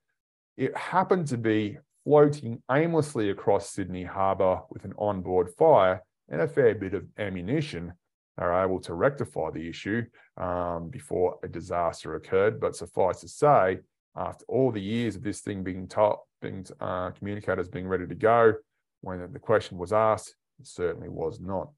[0.58, 6.48] it happened to be floating aimlessly across Sydney Harbour with an onboard fire and a
[6.48, 7.94] fair bit of ammunition
[8.38, 10.04] are able to rectify the issue
[10.38, 12.60] um, before a disaster occurred.
[12.60, 13.80] But suffice to say,
[14.16, 18.16] after all the years of this thing being taught, being uh, communicators being ready to
[18.16, 18.54] go,
[19.02, 21.70] when the question was asked, it certainly was not.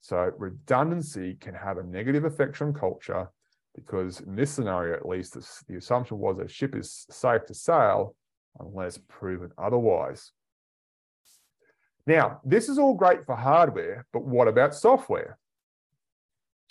[0.00, 3.28] So redundancy can have a negative effect on culture
[3.74, 5.34] because in this scenario, at least,
[5.68, 8.14] the, assumption was a ship is safe to sail
[8.58, 10.32] unless proven otherwise.
[12.06, 15.38] Now, this is all great for hardware, but what about software?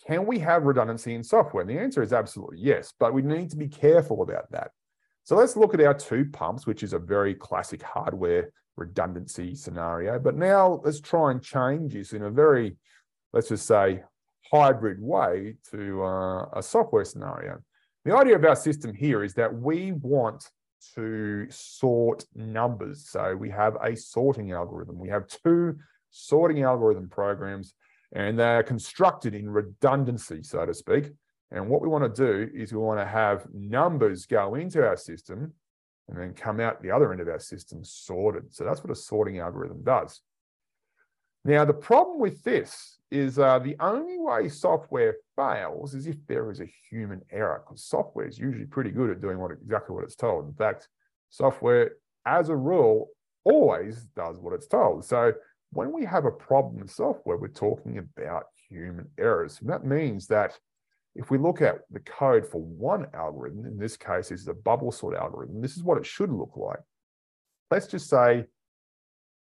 [0.05, 1.61] Can we have redundancy in software?
[1.61, 4.71] And the answer is absolutely yes, but we need to be careful about that.
[5.23, 10.17] So let's look at our two pumps, which is a very classic hardware redundancy scenario.
[10.19, 12.77] But now let's try and change this in a very,
[13.33, 14.03] let's just say,
[14.51, 17.59] hybrid way to uh, a software scenario.
[18.05, 20.49] The idea of our system here is that we want
[20.95, 23.09] to sort numbers.
[23.09, 24.97] So we have a sorting algorithm.
[24.97, 25.77] We have two
[26.09, 27.73] sorting algorithm programs
[28.13, 31.11] and they're constructed in redundancy, so to speak.
[31.51, 34.97] And what we want to do is we want to have numbers go into our
[34.97, 35.53] system
[36.07, 38.53] and then come out the other end of our system sorted.
[38.53, 40.21] So that's what a sorting algorithm does.
[41.45, 46.51] Now, the problem with this is uh, the only way software fails is if there
[46.51, 50.03] is a human error, because software is usually pretty good at doing what exactly what
[50.03, 50.47] it's told.
[50.47, 50.89] In fact,
[51.29, 51.93] software,
[52.25, 53.09] as a rule,
[53.45, 55.05] always does what it's told.
[55.05, 55.33] So
[55.71, 59.59] when we have a problem with software, we're talking about human errors.
[59.61, 60.57] And that means that
[61.15, 64.91] if we look at the code for one algorithm, in this case, is a bubble
[64.91, 66.79] sort algorithm, this is what it should look like.
[67.71, 68.45] Let's just say,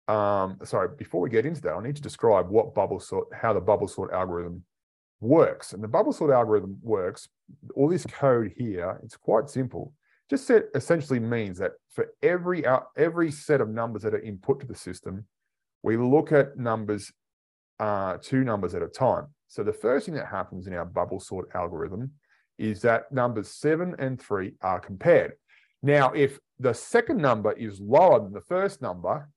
[0.08, 3.52] um, sorry, before we get into that, I need to describe what bubble sort, how
[3.52, 4.64] the bubble sort algorithm
[5.20, 5.72] works.
[5.72, 7.28] And the bubble sort algorithm works,
[7.74, 9.92] all this code here, it's quite simple.
[10.28, 12.64] Just essentially means that for every,
[12.96, 15.26] every set of numbers that are input to the system,
[15.82, 17.12] we look at numbers,
[17.78, 19.26] uh, two numbers at a time.
[19.48, 22.12] So the first thing that happens in our bubble sort algorithm
[22.58, 25.34] is that numbers seven and three are compared.
[25.82, 29.28] Now, if the second number is lower than the first number,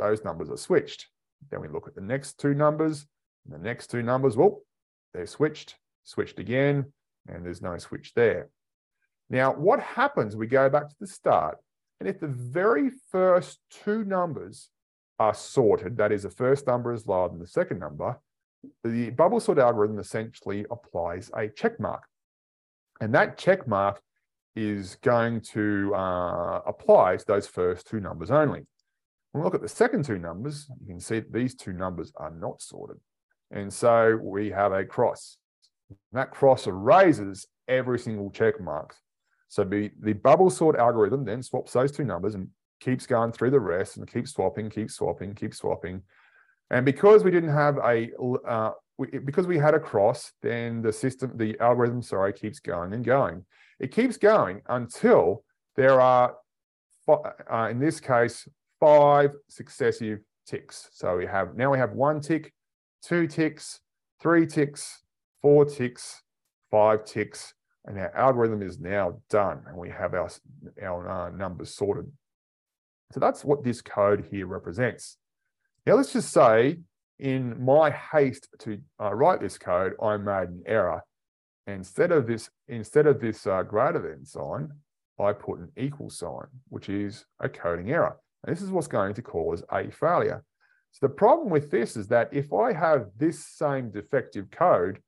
[0.00, 1.06] those numbers are switched.
[1.50, 3.06] Then we look at the next two numbers,
[3.44, 4.62] and the next two numbers, well,
[5.14, 6.92] they're switched, switched again,
[7.28, 8.48] and there's no switch there.
[9.28, 10.36] Now, what happens?
[10.36, 11.58] We go back to the start,
[11.98, 14.70] and if the very first two numbers
[15.18, 18.18] are sorted, that is, the first number is lower than the second number,
[18.84, 22.02] the bubble sort algorithm essentially applies a check mark.
[23.00, 24.00] And that check mark
[24.56, 28.66] is going to uh, apply to those first two numbers only.
[29.32, 32.12] When we look at the second two numbers, you can see that these two numbers
[32.16, 32.98] are not sorted.
[33.50, 35.36] And so we have a cross.
[36.12, 38.94] That cross erases every single check mark.
[39.48, 42.48] So the, the bubble sort algorithm then swaps those two numbers and
[42.80, 46.02] keeps going through the rest and keeps swapping, keeps swapping, keeps swapping.
[46.70, 48.10] And because we didn't have a,
[48.46, 52.92] uh, we, because we had a cross, then the system, the algorithm, sorry, keeps going
[52.92, 53.44] and going.
[53.80, 55.42] It keeps going until
[55.74, 56.36] there are,
[57.08, 58.46] uh, in this case,
[58.80, 60.88] five successive ticks.
[60.92, 62.52] So we have, now we have one tick,
[63.02, 63.80] two ticks,
[64.20, 65.02] three ticks,
[65.42, 66.22] four ticks,
[66.70, 67.54] five ticks,
[67.84, 70.30] and our algorithm is now done and we have our,
[70.82, 72.10] our uh, numbers sorted.
[73.12, 75.16] So that's what this code here represents.
[75.86, 76.78] Now let's just say
[77.18, 81.02] in my haste to uh, write this code, I made an error.
[81.66, 84.70] Instead of this, instead of this uh, greater than sign,
[85.18, 88.16] I put an equal sign, which is a coding error.
[88.44, 90.44] And this is what's going to cause a failure.
[90.92, 95.00] So the problem with this is that if I have this same defective code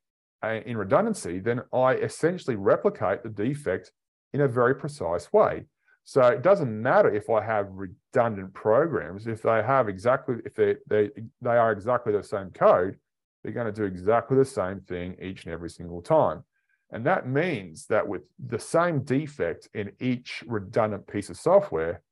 [0.45, 3.93] uh, in redundancy, then I essentially replicate the defect
[4.33, 5.65] in a very precise way.
[6.05, 10.77] So it doesn't matter if I have redundant programs, if they have exactly, if they,
[10.89, 11.11] they,
[11.41, 12.97] they are exactly the same code,
[13.43, 16.45] they're going to do exactly the same thing each and every single time.
[16.91, 22.03] And that means that with the same defect in each redundant piece of software,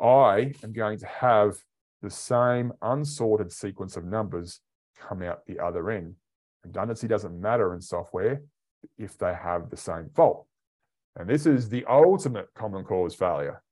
[0.00, 1.56] I am going to have
[2.02, 4.60] the same unsorted sequence of numbers
[4.98, 6.14] come out the other end.
[6.64, 8.42] Redundancy doesn't matter in software
[8.98, 10.46] if they have the same fault.
[11.16, 13.62] And this is the ultimate common cause failure.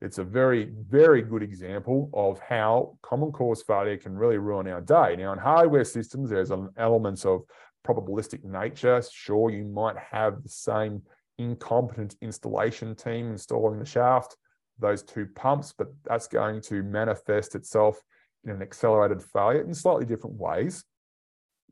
[0.00, 4.80] It's a very, very good example of how common cause failure can really ruin our
[4.80, 5.16] day.
[5.16, 7.42] Now, in hardware systems, there's an elements of
[7.86, 9.02] probabilistic nature.
[9.10, 11.02] Sure, you might have the same
[11.38, 14.36] incompetent installation team installing the shaft,
[14.78, 18.00] those two pumps, but that's going to manifest itself
[18.44, 20.84] in an accelerated failure in slightly different ways,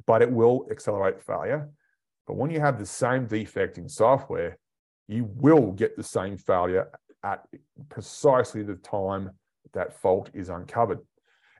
[0.06, 1.68] but it will accelerate failure.
[2.26, 4.58] But when you have the same defect in software,
[5.08, 6.90] you will get the same failure
[7.24, 7.44] at
[7.88, 9.30] precisely the time
[9.74, 11.00] that fault is uncovered.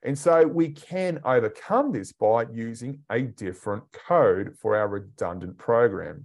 [0.04, 6.24] And so we can overcome this by using a different code for our redundant program.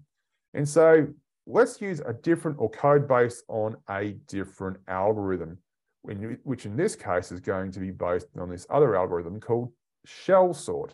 [0.54, 1.08] And so
[1.48, 5.58] let's use a different or code based on a different algorithm,
[6.02, 9.72] which in this case is going to be based on this other algorithm called
[10.06, 10.94] shell sort.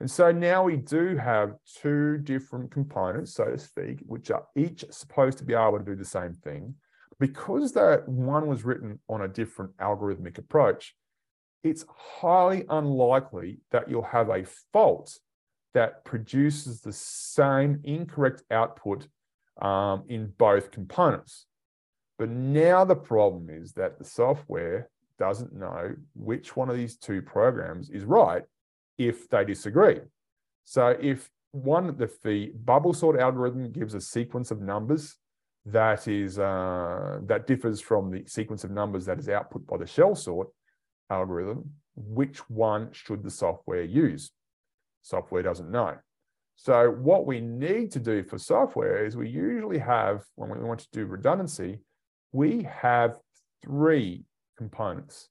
[0.00, 4.84] And so now we do have two different components, so to speak, which are each
[4.90, 6.74] supposed to be able to do the same thing.
[7.20, 10.96] Because that one was written on a different algorithmic approach,
[11.62, 15.16] it's highly unlikely that you'll have a fault
[15.74, 19.06] that produces the same incorrect output
[19.60, 21.46] um, in both components.
[22.18, 24.88] But now the problem is that the software
[25.18, 28.42] doesn't know which one of these two programs is right
[28.98, 30.00] if they disagree.
[30.64, 35.16] So if one, if the bubble sort algorithm gives a sequence of numbers
[35.66, 39.86] that is uh, that differs from the sequence of numbers that is output by the
[39.86, 40.48] shell sort
[41.10, 44.30] algorithm, which one should the software use?
[45.02, 45.96] Software doesn't know.
[46.56, 50.80] So what we need to do for software is we usually have, when we want
[50.80, 51.80] to do redundancy,
[52.32, 53.18] we have
[53.62, 54.24] three
[54.56, 55.28] components,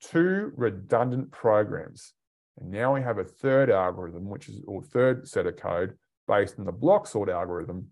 [0.00, 2.14] two redundant programs.
[2.58, 5.94] And now we have a third algorithm, which is, or third set of code
[6.28, 7.88] based on the block sort algorithm,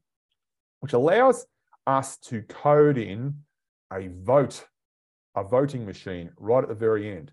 [0.80, 1.46] which allows
[1.86, 3.34] us to code in
[3.92, 4.66] a vote,
[5.34, 7.32] a voting machine right at the very end.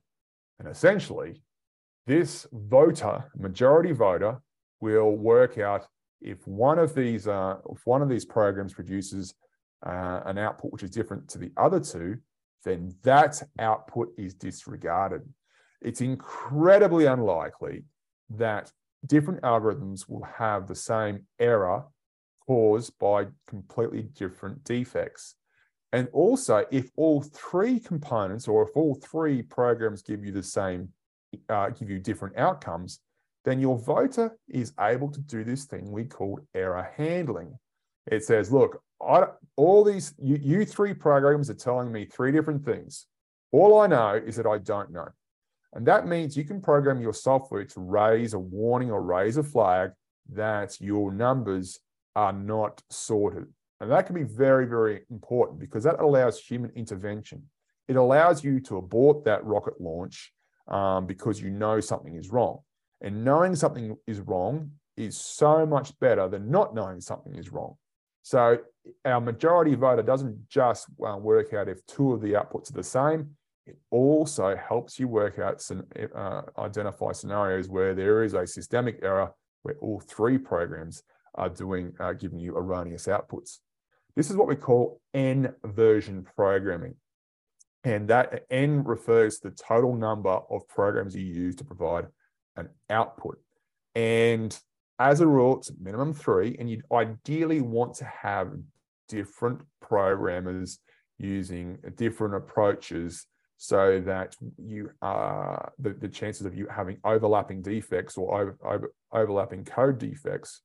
[0.59, 1.41] And essentially,
[2.07, 4.39] this voter, majority voter,
[4.85, 5.87] will work out
[6.21, 9.33] if one of these uh, if one of these programs produces
[9.85, 12.17] uh, an output which is different to the other two,
[12.63, 15.21] then that output is disregarded.
[15.81, 17.83] It's incredibly unlikely
[18.29, 18.71] that
[19.05, 21.83] different algorithms will have the same error
[22.47, 25.35] caused by completely different defects.
[25.91, 30.89] And also, if all three components or if all three programs give you the same,
[31.49, 32.99] uh, give you different outcomes,
[33.45, 37.57] then your voter is able to do this thing we call error handling.
[38.11, 39.25] It says, look, I,
[39.55, 43.05] all these, you, you three programs are telling me three different things.
[43.51, 45.07] All I know is that I don't know.
[45.73, 49.43] And that means you can program your software to raise a warning or raise a
[49.43, 49.91] flag
[50.33, 51.79] that your numbers
[52.15, 53.45] are not sorted.
[53.81, 57.43] And that can be very, very important because that allows human intervention.
[57.87, 60.31] It allows you to abort that rocket launch
[60.67, 62.59] um, because you know something is wrong.
[63.01, 67.75] And knowing something is wrong is so much better than not knowing something is wrong.
[68.23, 68.57] So
[69.03, 72.83] our majority voter doesn't just uh, work out if two of the outputs are the
[72.83, 73.31] same.
[73.67, 75.83] It also helps you work out some,
[76.15, 79.31] uh, identify scenarios where there is a systemic error
[79.63, 81.03] where all three programs
[81.35, 83.59] are doing uh, giving you erroneous outputs.
[84.15, 86.95] This is what we call N version programming.
[87.83, 92.07] And that N refers to the total number of programs you use to provide
[92.57, 93.37] an output.
[93.95, 94.57] And
[94.99, 98.53] as a rule, it's minimum three, and you'd ideally want to have
[99.07, 100.79] different programmers
[101.17, 103.25] using different approaches
[103.57, 108.93] so that you are the, the chances of you having overlapping defects or over, over,
[109.13, 110.61] overlapping code defects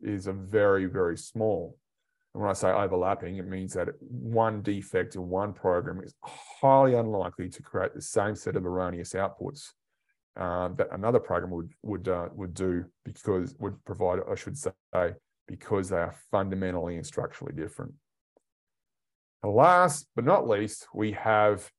[0.00, 1.76] is a very, very small.
[2.34, 6.94] And when I say overlapping, it means that one defect in one program is highly
[6.94, 9.70] unlikely to create the same set of erroneous outputs
[10.36, 14.72] uh, that another program would would uh, would do because would provide, I should say,
[15.46, 17.92] because they are fundamentally and structurally different.
[19.42, 21.70] And last but not least, we have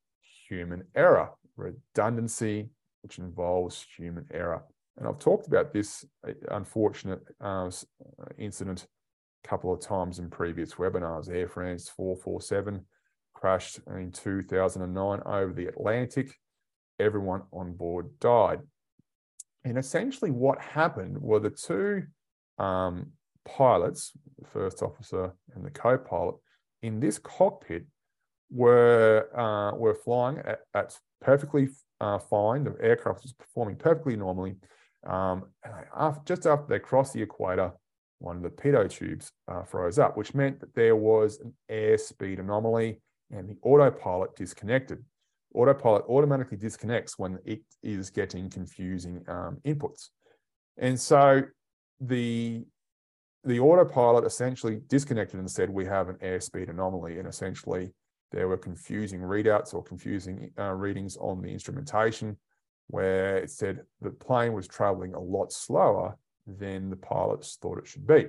[0.48, 2.70] human error, redundancy,
[3.02, 4.64] which involves human error.
[4.98, 7.70] And I've talked about this uh, unfortunate uh,
[8.38, 8.88] incident
[9.44, 11.30] a couple of times in previous webinars.
[11.30, 12.86] Air France 447
[13.34, 16.36] crashed in 2009 over the Atlantic.
[17.00, 18.60] Everyone on board died.
[19.64, 22.04] And essentially, what happened were the two
[22.58, 23.12] um,
[23.46, 26.36] pilots, the first officer and the co pilot,
[26.82, 27.86] in this cockpit
[28.52, 31.70] were, uh, were flying at, at perfectly
[32.00, 32.64] uh, fine.
[32.64, 34.56] The aircraft was performing perfectly normally.
[35.06, 35.46] Um,
[35.96, 37.72] after, just after they crossed the equator,
[38.20, 42.40] one of the pitot tubes uh, froze up, which meant that there was an airspeed
[42.40, 45.04] anomaly and the autopilot disconnected.
[45.56, 50.10] Autopilot automatically disconnects when it is getting confusing um, inputs.
[50.78, 51.44] And so
[52.00, 52.66] the,
[53.44, 57.20] the autopilot essentially disconnected and said, we have an airspeed anomaly.
[57.20, 57.94] And essentially
[58.32, 62.38] there were confusing readouts or confusing uh, readings on the instrumentation
[62.88, 67.88] where it said the plane was traveling a lot slower than the pilots thought it
[67.88, 68.28] should be.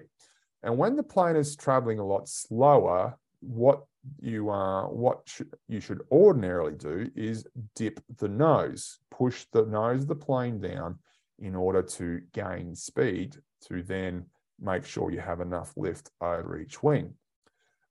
[0.63, 3.85] And when the plane is traveling a lot slower, what
[4.21, 10.03] you uh, what sh you should ordinarily do is dip the nose, push the nose
[10.03, 10.99] of the plane down
[11.39, 13.37] in order to gain speed
[13.69, 14.25] to then
[14.61, 17.15] make sure you have enough lift over each wing.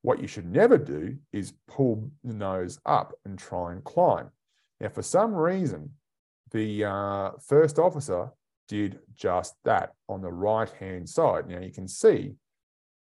[0.01, 4.29] What you should never do is pull the nose up and try and climb.
[4.79, 5.91] Now, for some reason,
[6.51, 8.31] the uh, first officer
[8.67, 11.47] did just that on the right hand side.
[11.47, 12.35] Now you can see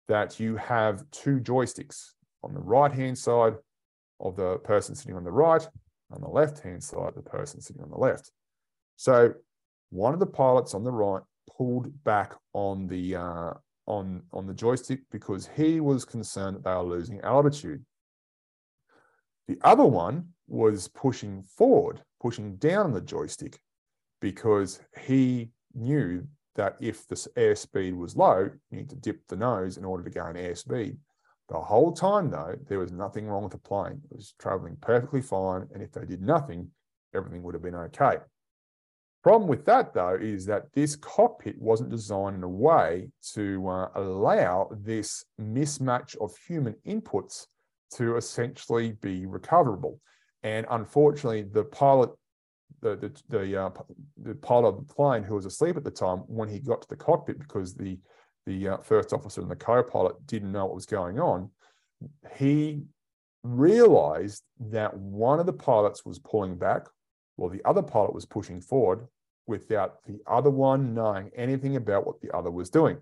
[0.08, 3.54] that you have two joysticks on the right hand side
[4.20, 5.66] of the person sitting on the right,
[6.12, 8.30] on the left hand side, the person sitting on the left.
[8.96, 9.34] So
[9.90, 11.22] one of the pilots on the right
[11.56, 13.52] pulled back on the uh,
[13.86, 17.84] on on the joystick because he was concerned that they were losing altitude.
[19.48, 23.58] The other one was pushing forward, pushing down the joystick
[24.20, 26.26] because he knew
[26.56, 30.10] that if the airspeed was low, you need to dip the nose in order to
[30.10, 30.96] gain airspeed.
[31.50, 34.00] The whole time, though, there was nothing wrong with the plane.
[34.10, 35.66] It was traveling perfectly fine.
[35.74, 36.68] And if they did nothing,
[37.12, 38.18] everything would have been okay.
[39.24, 43.88] Problem with that, though, is that this cockpit wasn't designed in a way to uh,
[43.96, 47.46] allow this mismatch of human inputs
[47.96, 50.00] to essentially be recoverable.
[50.44, 52.10] And unfortunately, the pilot
[52.80, 53.70] the the the, uh,
[54.22, 56.88] the pilot of the plane who was asleep at the time when he got to
[56.88, 57.98] the cockpit because the
[58.50, 61.50] the uh, first officer and the co-pilot didn't know what was going on.
[62.36, 62.82] He
[63.42, 66.86] realized that one of the pilots was pulling back
[67.36, 69.06] while the other pilot was pushing forward
[69.46, 72.98] without the other one knowing anything about what the other was doing.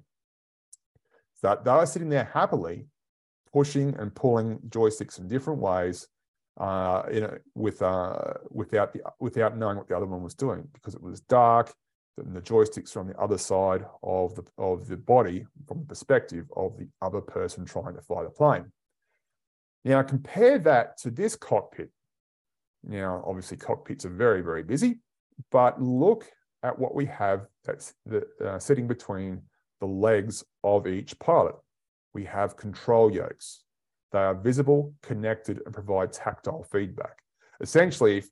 [1.34, 2.86] So they were sitting there happily
[3.52, 6.08] pushing and pulling joysticks in different ways
[6.58, 10.66] uh, you know, with uh, without the without knowing what the other one was doing
[10.74, 11.72] because it was dark.
[12.26, 16.76] The joysticks from the other side of the of the body, from the perspective of
[16.76, 18.72] the other person trying to fly the plane.
[19.84, 21.90] Now compare that to this cockpit.
[22.82, 25.00] Now, obviously, cockpits are very very busy,
[25.50, 26.26] but look
[26.62, 29.42] at what we have that's the, uh, sitting between
[29.80, 31.54] the legs of each pilot.
[32.14, 33.62] We have control yokes.
[34.10, 37.18] They are visible, connected, and provide tactile feedback.
[37.60, 38.28] Essentially, if,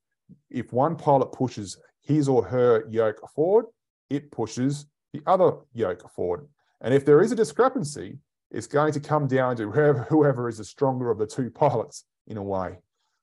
[0.50, 3.66] if one pilot pushes his or her yoke forward,
[4.10, 6.46] it pushes the other yoke forward.
[6.80, 8.18] And if there is a discrepancy,
[8.50, 12.04] it's going to come down to whoever, whoever is the stronger of the two pilots
[12.26, 12.76] in a way.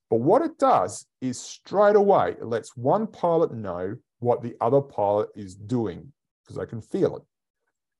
[0.10, 4.82] But what it does is straight away, it lets one pilot know what the other
[4.82, 6.12] pilot is doing
[6.44, 7.24] because they can feel it.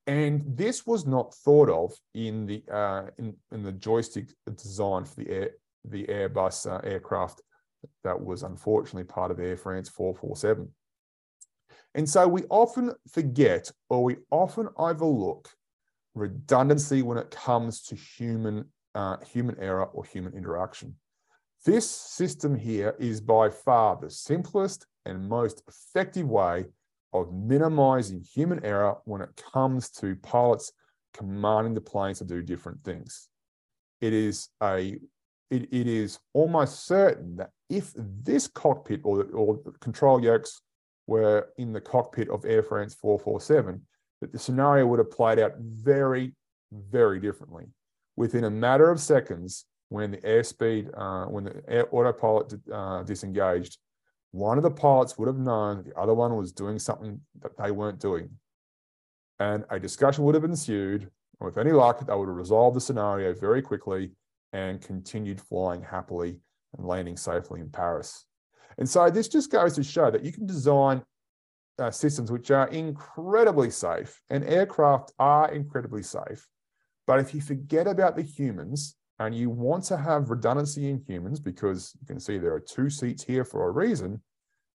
[0.06, 5.16] And this was not thought of in the uh, in, in the joystick design for
[5.16, 5.50] the air
[5.86, 7.42] the Airbus uh, aircraft
[8.04, 10.70] that was unfortunately part of Air France 447.
[11.96, 15.50] And so we often forget or we often overlook
[16.16, 18.66] redundancy when it comes to human
[18.96, 20.96] uh, human error or human interaction.
[21.66, 26.66] This system here is by far the simplest and most effective way
[27.12, 30.72] of minimizing human error when it comes to pilots
[31.14, 33.30] commanding the planes to do different things.
[34.02, 35.00] It is a
[35.50, 40.62] it, it is almost certain that if this cockpit or, or control yokes
[41.08, 43.82] were in the cockpit of Air France 447,
[44.22, 46.34] that the scenario would have played out very,
[46.72, 47.66] very differently.
[48.16, 53.78] Within a matter of seconds, when the airspeed, uh, when the air autopilot uh, disengaged,
[54.32, 57.70] one of the pilots would have known the other one was doing something that they
[57.70, 58.30] weren't doing.
[59.40, 61.02] And a discussion would have ensued.
[61.02, 64.12] And with any luck, they would have resolved the scenario very quickly
[64.52, 66.40] and continued flying happily
[66.78, 68.26] and landing safely in Paris.
[68.78, 71.04] And so this just goes to show that you can design
[71.80, 76.48] uh, systems which are incredibly safe, and aircraft are incredibly safe.
[77.08, 81.40] But if you forget about the humans and you want to have redundancy in humans,
[81.40, 84.22] because you can see there are two seats here for a reason,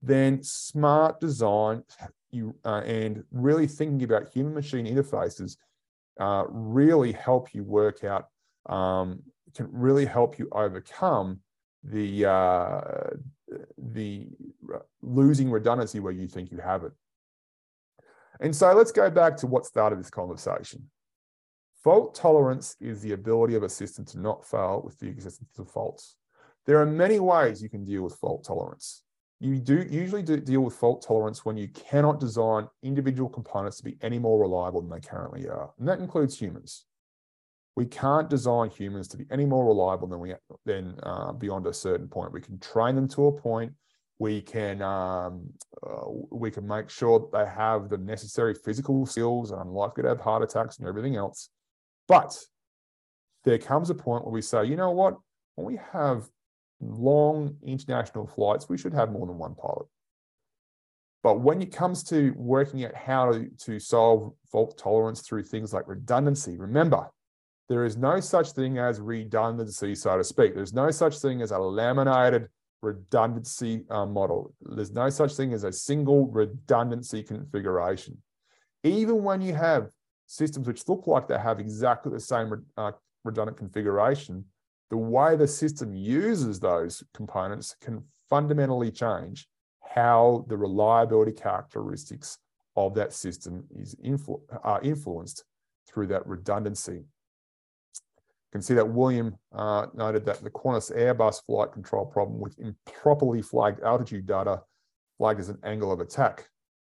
[0.02, 1.84] then smart design
[2.32, 5.58] you, uh, and really thinking about human machine interfaces
[6.20, 8.26] uh, really help you work out,
[8.68, 9.22] um,
[9.56, 11.40] can really help you overcome
[11.84, 12.82] the, uh,
[13.78, 14.28] the
[15.02, 16.92] losing redundancy where you think you have it.
[18.40, 20.90] And so let's go back to what started this conversation.
[21.84, 25.70] Fault tolerance is the ability of a system to not fail with the existence of
[25.70, 26.16] faults.
[26.66, 29.04] There are many ways you can deal with fault tolerance.
[29.40, 33.84] You do usually do deal with fault tolerance when you cannot design individual components to
[33.84, 35.72] be any more reliable than they currently are.
[35.80, 36.86] And that includes humans.
[37.78, 40.34] We can't design humans to be any more reliable than we
[40.66, 42.34] than uh, beyond a certain point.
[42.34, 43.72] We can train them to a point.
[44.18, 45.52] We can um,
[45.86, 50.10] uh, we can make sure that they have the necessary physical skills and unlikely to
[50.10, 51.50] have heart attacks and everything else.
[52.08, 52.36] But
[53.44, 55.16] there comes a point where we say, you know what?
[55.54, 56.28] When we have
[56.82, 59.86] long international flights, we should have more than one pilot.
[61.22, 65.74] But when it comes to working out how to, to solve fault tolerance through things
[65.74, 67.12] like redundancy, remember,
[67.70, 70.56] there is no such thing as redundancy, so to speak.
[70.56, 72.48] There's no such thing as a laminated
[72.82, 74.54] redundancy uh, model.
[74.62, 78.18] There's no such thing as a single redundancy configuration.
[78.84, 79.90] Even when you have
[80.28, 82.92] systems which look like they have exactly the same uh,
[83.24, 84.46] redundant configuration,
[84.90, 89.48] the way the system uses those components can fundamentally change
[89.82, 92.38] how the reliability characteristics
[92.76, 95.44] of that system is influ are influenced
[95.88, 97.04] through that redundancy.
[98.48, 102.58] You can see that William uh, noted that the Qantas Airbus flight control problem with
[102.60, 104.62] improperly flagged altitude data
[105.18, 106.48] flagged as an angle of attack.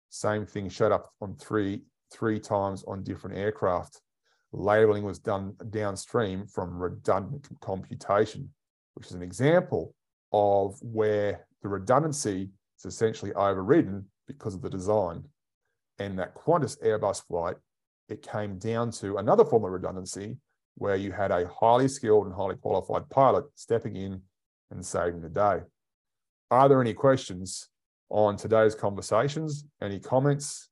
[0.09, 1.81] Same thing showed up on three
[2.11, 4.01] three times on different aircraft.
[4.51, 8.49] Labeling was done downstream from redundant computation,
[8.95, 9.93] which is an example
[10.33, 15.23] of where the redundancy is essentially overridden because of the design.
[15.99, 17.57] And that Qantas Airbus flight,
[18.07, 20.37] it came down to another form of redundancy
[20.79, 24.21] where you had a highly skilled and highly qualified pilot stepping in
[24.71, 25.59] and saving the day.
[26.49, 27.69] Are there any questions
[28.09, 29.65] on today's conversations?
[29.81, 30.69] Any comments?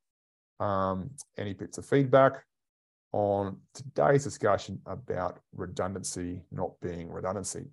[0.60, 2.44] um, any bits of feedback
[3.12, 7.66] on today's discussion about redundancy not being redundancy.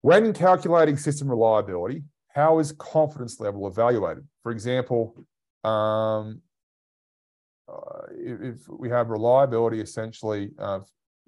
[0.00, 4.26] When calculating system reliability, how is confidence level evaluated?
[4.42, 5.14] For example,
[5.64, 6.40] um,
[8.16, 10.80] if, we have reliability essentially uh,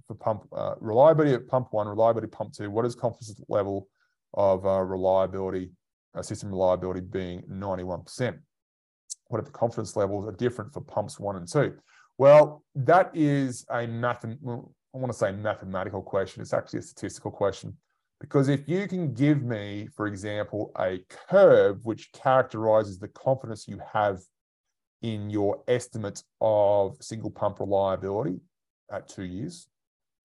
[0.06, 3.88] for pump uh, reliability at pump one, reliability pump two, what is confidence level
[4.34, 5.70] of uh, reliability,
[6.14, 8.38] uh, system reliability being 91%?
[9.28, 11.74] what if the confidence levels are different for pumps one and two?
[12.18, 14.24] Well, that is a math.
[14.24, 16.42] I want to say mathematical question.
[16.42, 17.76] It's actually a statistical question
[18.20, 23.80] because if you can give me, for example, a curve which characterizes the confidence you
[23.92, 24.20] have
[25.04, 28.40] in your estimates of single pump reliability
[28.90, 29.68] at two years,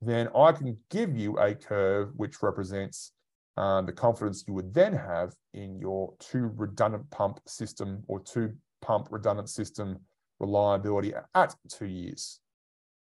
[0.01, 3.11] then I can give you a curve which represents
[3.57, 8.53] uh, the confidence you would then have in your two redundant pump system or two
[8.82, 9.99] pump redundant system
[10.39, 12.39] reliability at two years.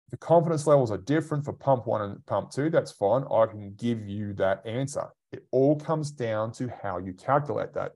[0.09, 2.69] The confidence levels are different for pump one and pump two.
[2.69, 3.23] That's fine.
[3.31, 5.07] I can give you that answer.
[5.31, 7.93] It all comes down to how you calculate that.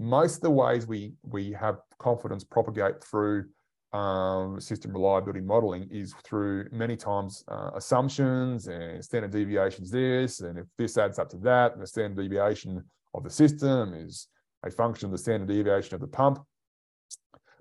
[0.00, 3.44] Most of the ways we, we have confidence propagate through
[3.92, 10.58] um, system reliability modeling is through many times uh, assumptions and standard deviations this, and
[10.58, 12.82] if this adds up to that, and the standard deviation
[13.12, 14.28] of the system is
[14.64, 16.38] a function of the standard deviation of the pump.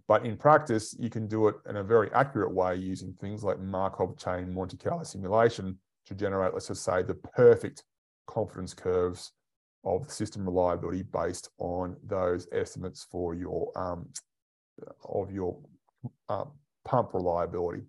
[0.07, 3.59] But in practice, you can do it in a very accurate way using things like
[3.59, 7.83] Markov chain Monte Carlo simulation to generate, let's just say, the perfect
[8.27, 9.33] confidence curves
[9.83, 14.07] of the system reliability based on those estimates for your um,
[15.05, 15.57] of your
[16.29, 16.45] uh,
[16.85, 17.83] pump reliability.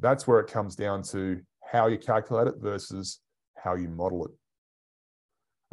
[0.00, 3.20] That's where it comes down to how you calculate it versus
[3.56, 4.32] how you model it.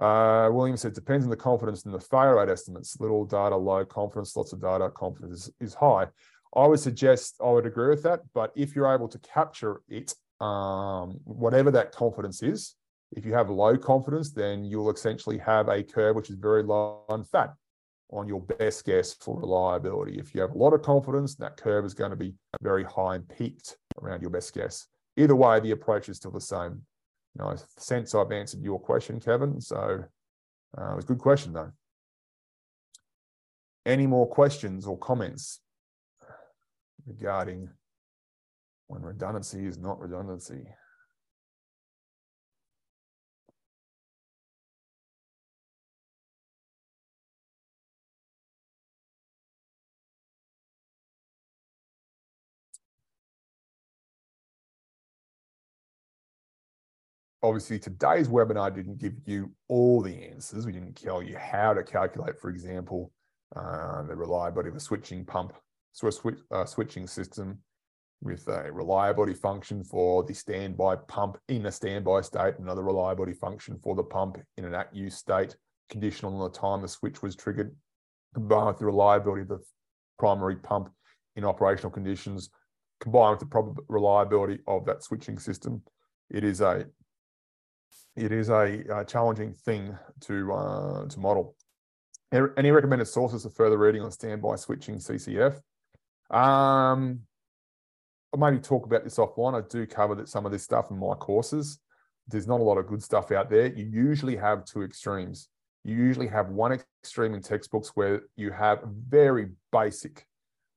[0.03, 2.99] Uh, William said, depends on the confidence in the failure rate estimates.
[2.99, 6.07] Little data, low confidence, lots of data, confidence is, is high.
[6.55, 10.13] I would suggest, I would agree with that, but if you're able to capture it,
[10.41, 12.75] um, whatever that confidence is,
[13.11, 17.03] if you have low confidence, then you'll essentially have a curve which is very low
[17.09, 17.53] on fat
[18.11, 20.19] on your best guess for reliability.
[20.19, 23.15] If you have a lot of confidence, that curve is going to be very high
[23.15, 24.87] and peaked around your best guess.
[25.17, 26.81] Either way, the approach is still the same.
[27.35, 29.59] You know, sense I've answered your question, Kevin.
[29.59, 30.03] So
[30.77, 31.71] uh, it was a good question, though.
[33.85, 35.61] Any more questions or comments
[37.05, 37.69] regarding
[38.87, 40.67] when redundancy is not redundancy?
[57.45, 60.65] Obviously today's webinar didn't give you all the answers.
[60.65, 63.11] We didn't tell you how to calculate, for example,
[63.55, 65.53] uh, the reliability of a switching pump,
[65.93, 67.59] so a uh, switching system
[68.21, 73.77] with a reliability function for the standby pump in a standby state, another reliability function
[73.83, 75.55] for the pump in an at use state,
[75.89, 77.75] conditional on the time the switch was triggered,
[78.33, 79.59] combined with the reliability of the
[80.17, 80.89] primary pump
[81.35, 82.49] in operational conditions,
[82.99, 85.83] combined with the reliability of that switching system.
[86.31, 86.85] It is a
[88.15, 91.55] it is a, a challenging thing to uh, to model.
[92.31, 95.55] Any recommended sources for further reading on standby switching CCF?
[96.29, 97.21] Um,
[98.33, 99.55] I'll maybe talk about this offline.
[99.55, 101.79] I do cover that some of this stuff in my courses.
[102.27, 103.67] There's not a lot of good stuff out there.
[103.67, 105.47] You usually have two extremes.
[105.83, 110.25] You usually have one extreme in textbooks where you have a very basic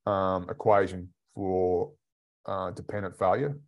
[0.07, 1.93] um, equation for
[2.47, 3.59] uh, dependent failure,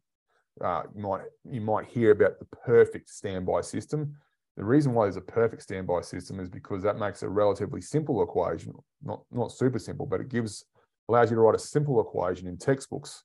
[0.63, 4.15] uh, you might you might hear about the perfect standby system.
[4.57, 8.23] The reason why there's a perfect standby system is because that makes a relatively simple
[8.23, 10.65] equation, not not super simple, but it gives
[11.09, 13.25] allows you to write a simple equation in textbooks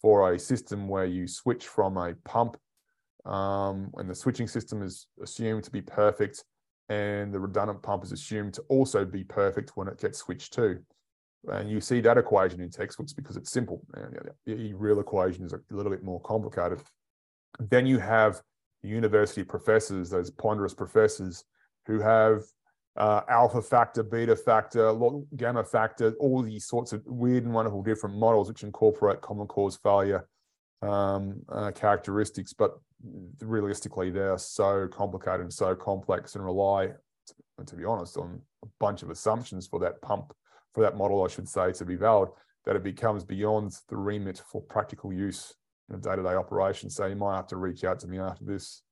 [0.00, 2.56] for a system where you switch from a pump
[3.24, 6.44] um, and the switching system is assumed to be perfect
[6.90, 10.78] and the redundant pump is assumed to also be perfect when it gets switched to.
[11.48, 13.82] And you see that equation in textbooks because it's simple.
[14.46, 16.80] The real equation is a little bit more complicated.
[17.58, 18.40] Then you have
[18.82, 21.44] university professors, those ponderous professors
[21.86, 22.42] who have
[22.96, 24.94] uh, alpha factor, beta factor,
[25.36, 29.76] gamma factor, all these sorts of weird and wonderful different models which incorporate common cause
[29.76, 30.28] failure
[30.82, 32.52] um, uh, characteristics.
[32.52, 32.78] But
[33.40, 36.86] realistically, they're so complicated and so complex and rely,
[37.26, 40.32] to, to be honest, on a bunch of assumptions for that pump
[40.74, 42.30] for that model, I should say, to be valid,
[42.64, 45.54] that it becomes beyond the remit for practical use
[45.88, 46.90] in a day-to-day operation.
[46.90, 48.82] So you might have to reach out to me after this.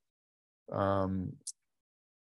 [0.70, 1.33] Um,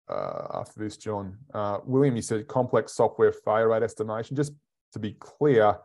[0.09, 1.37] uh, after this, John.
[1.53, 4.37] Uh, William, you said complex software failure rate estimation.
[4.37, 4.53] Just
[4.93, 5.77] to be clear,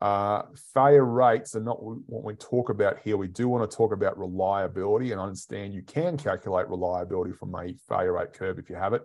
[0.00, 0.42] uh,
[0.74, 3.16] failure rates are not what we talk about here.
[3.16, 7.74] We do want to talk about reliability and understand you can calculate reliability from a
[7.88, 9.02] failure rate curve if you have it.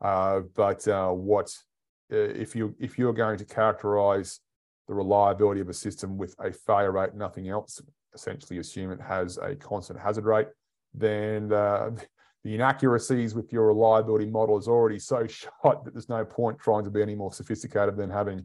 [0.00, 1.56] Uh, but uh, what
[2.16, 4.40] if you if you're going to characterize
[4.88, 7.80] the reliability of a system with a failure rate, nothing else,
[8.14, 10.48] essentially assume it has a constant hazard rate,
[10.94, 11.90] then uh,
[12.44, 16.84] the inaccuracies with your reliability model is already so shot that there's no point trying
[16.84, 18.44] to be any more sophisticated than having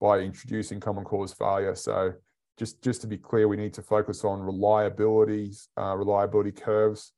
[0.00, 1.74] by introducing common cause failure.
[1.74, 2.12] So
[2.56, 7.12] just, just to be clear, we need to focus on reliabilities, uh, reliability curves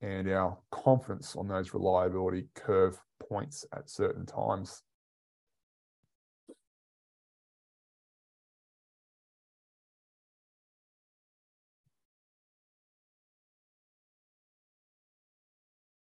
[0.00, 4.82] and our confidence on those reliability curve points at certain times.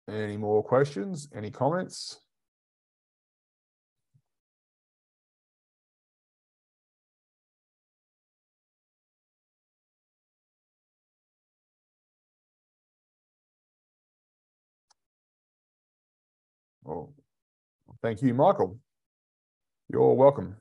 [0.09, 1.29] Any more questions?
[1.35, 2.19] Any comments?
[16.83, 17.13] Well,
[18.01, 18.79] thank you, Michael.
[19.89, 20.55] You're welcome.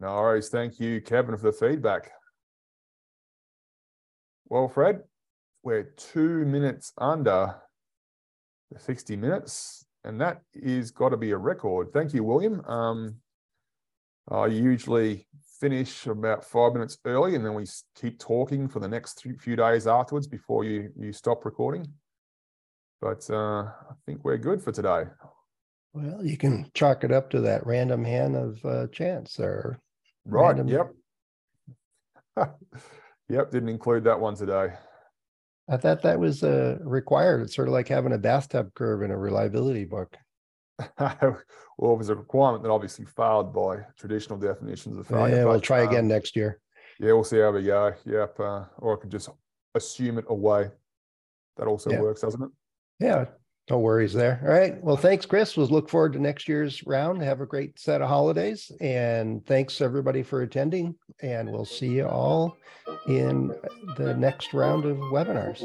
[0.00, 0.48] No worries.
[0.48, 2.12] Thank you, Kevin, for the feedback.
[4.46, 5.02] Well, Fred,
[5.68, 7.54] we're two minutes under
[8.70, 11.92] the 60 minutes, and that is got to be a record.
[11.92, 12.64] Thank you, William.
[12.64, 13.16] Um,
[14.30, 15.26] I usually
[15.60, 19.86] finish about five minutes early, and then we keep talking for the next few days
[19.86, 21.86] afterwards before you you stop recording.
[23.02, 25.04] But uh, I think we're good for today.
[25.92, 29.78] Well, you can chalk it up to that random hand of uh, chance there.
[30.24, 30.56] Right.
[30.56, 30.94] Random- Yep.
[33.28, 33.50] yep.
[33.50, 34.72] Didn't include that one today.
[35.68, 37.42] I thought that was uh, required.
[37.42, 40.16] It's sort of like having a bathtub curve in a reliability book.
[40.98, 41.42] well,
[41.80, 45.36] it was a requirement that obviously failed by traditional definitions of failure.
[45.36, 46.60] Yeah, we'll try um, again next year.
[46.98, 47.92] Yeah, we'll see how we go.
[48.06, 48.40] Yep.
[48.40, 49.28] Uh, or I could just
[49.74, 50.70] assume it away.
[51.56, 52.00] That also Yeah.
[52.00, 52.50] works, doesn't it?
[53.00, 53.26] Yeah,
[53.70, 54.40] no worries there.
[54.42, 54.82] All right.
[54.82, 55.56] Well, thanks, Chris.
[55.56, 57.22] We'll look forward to next year's round.
[57.22, 58.72] Have a great set of holidays.
[58.80, 60.94] And thanks everybody for attending.
[61.20, 62.56] And we'll see you all
[63.08, 63.54] in
[63.96, 65.64] the next round of webinars.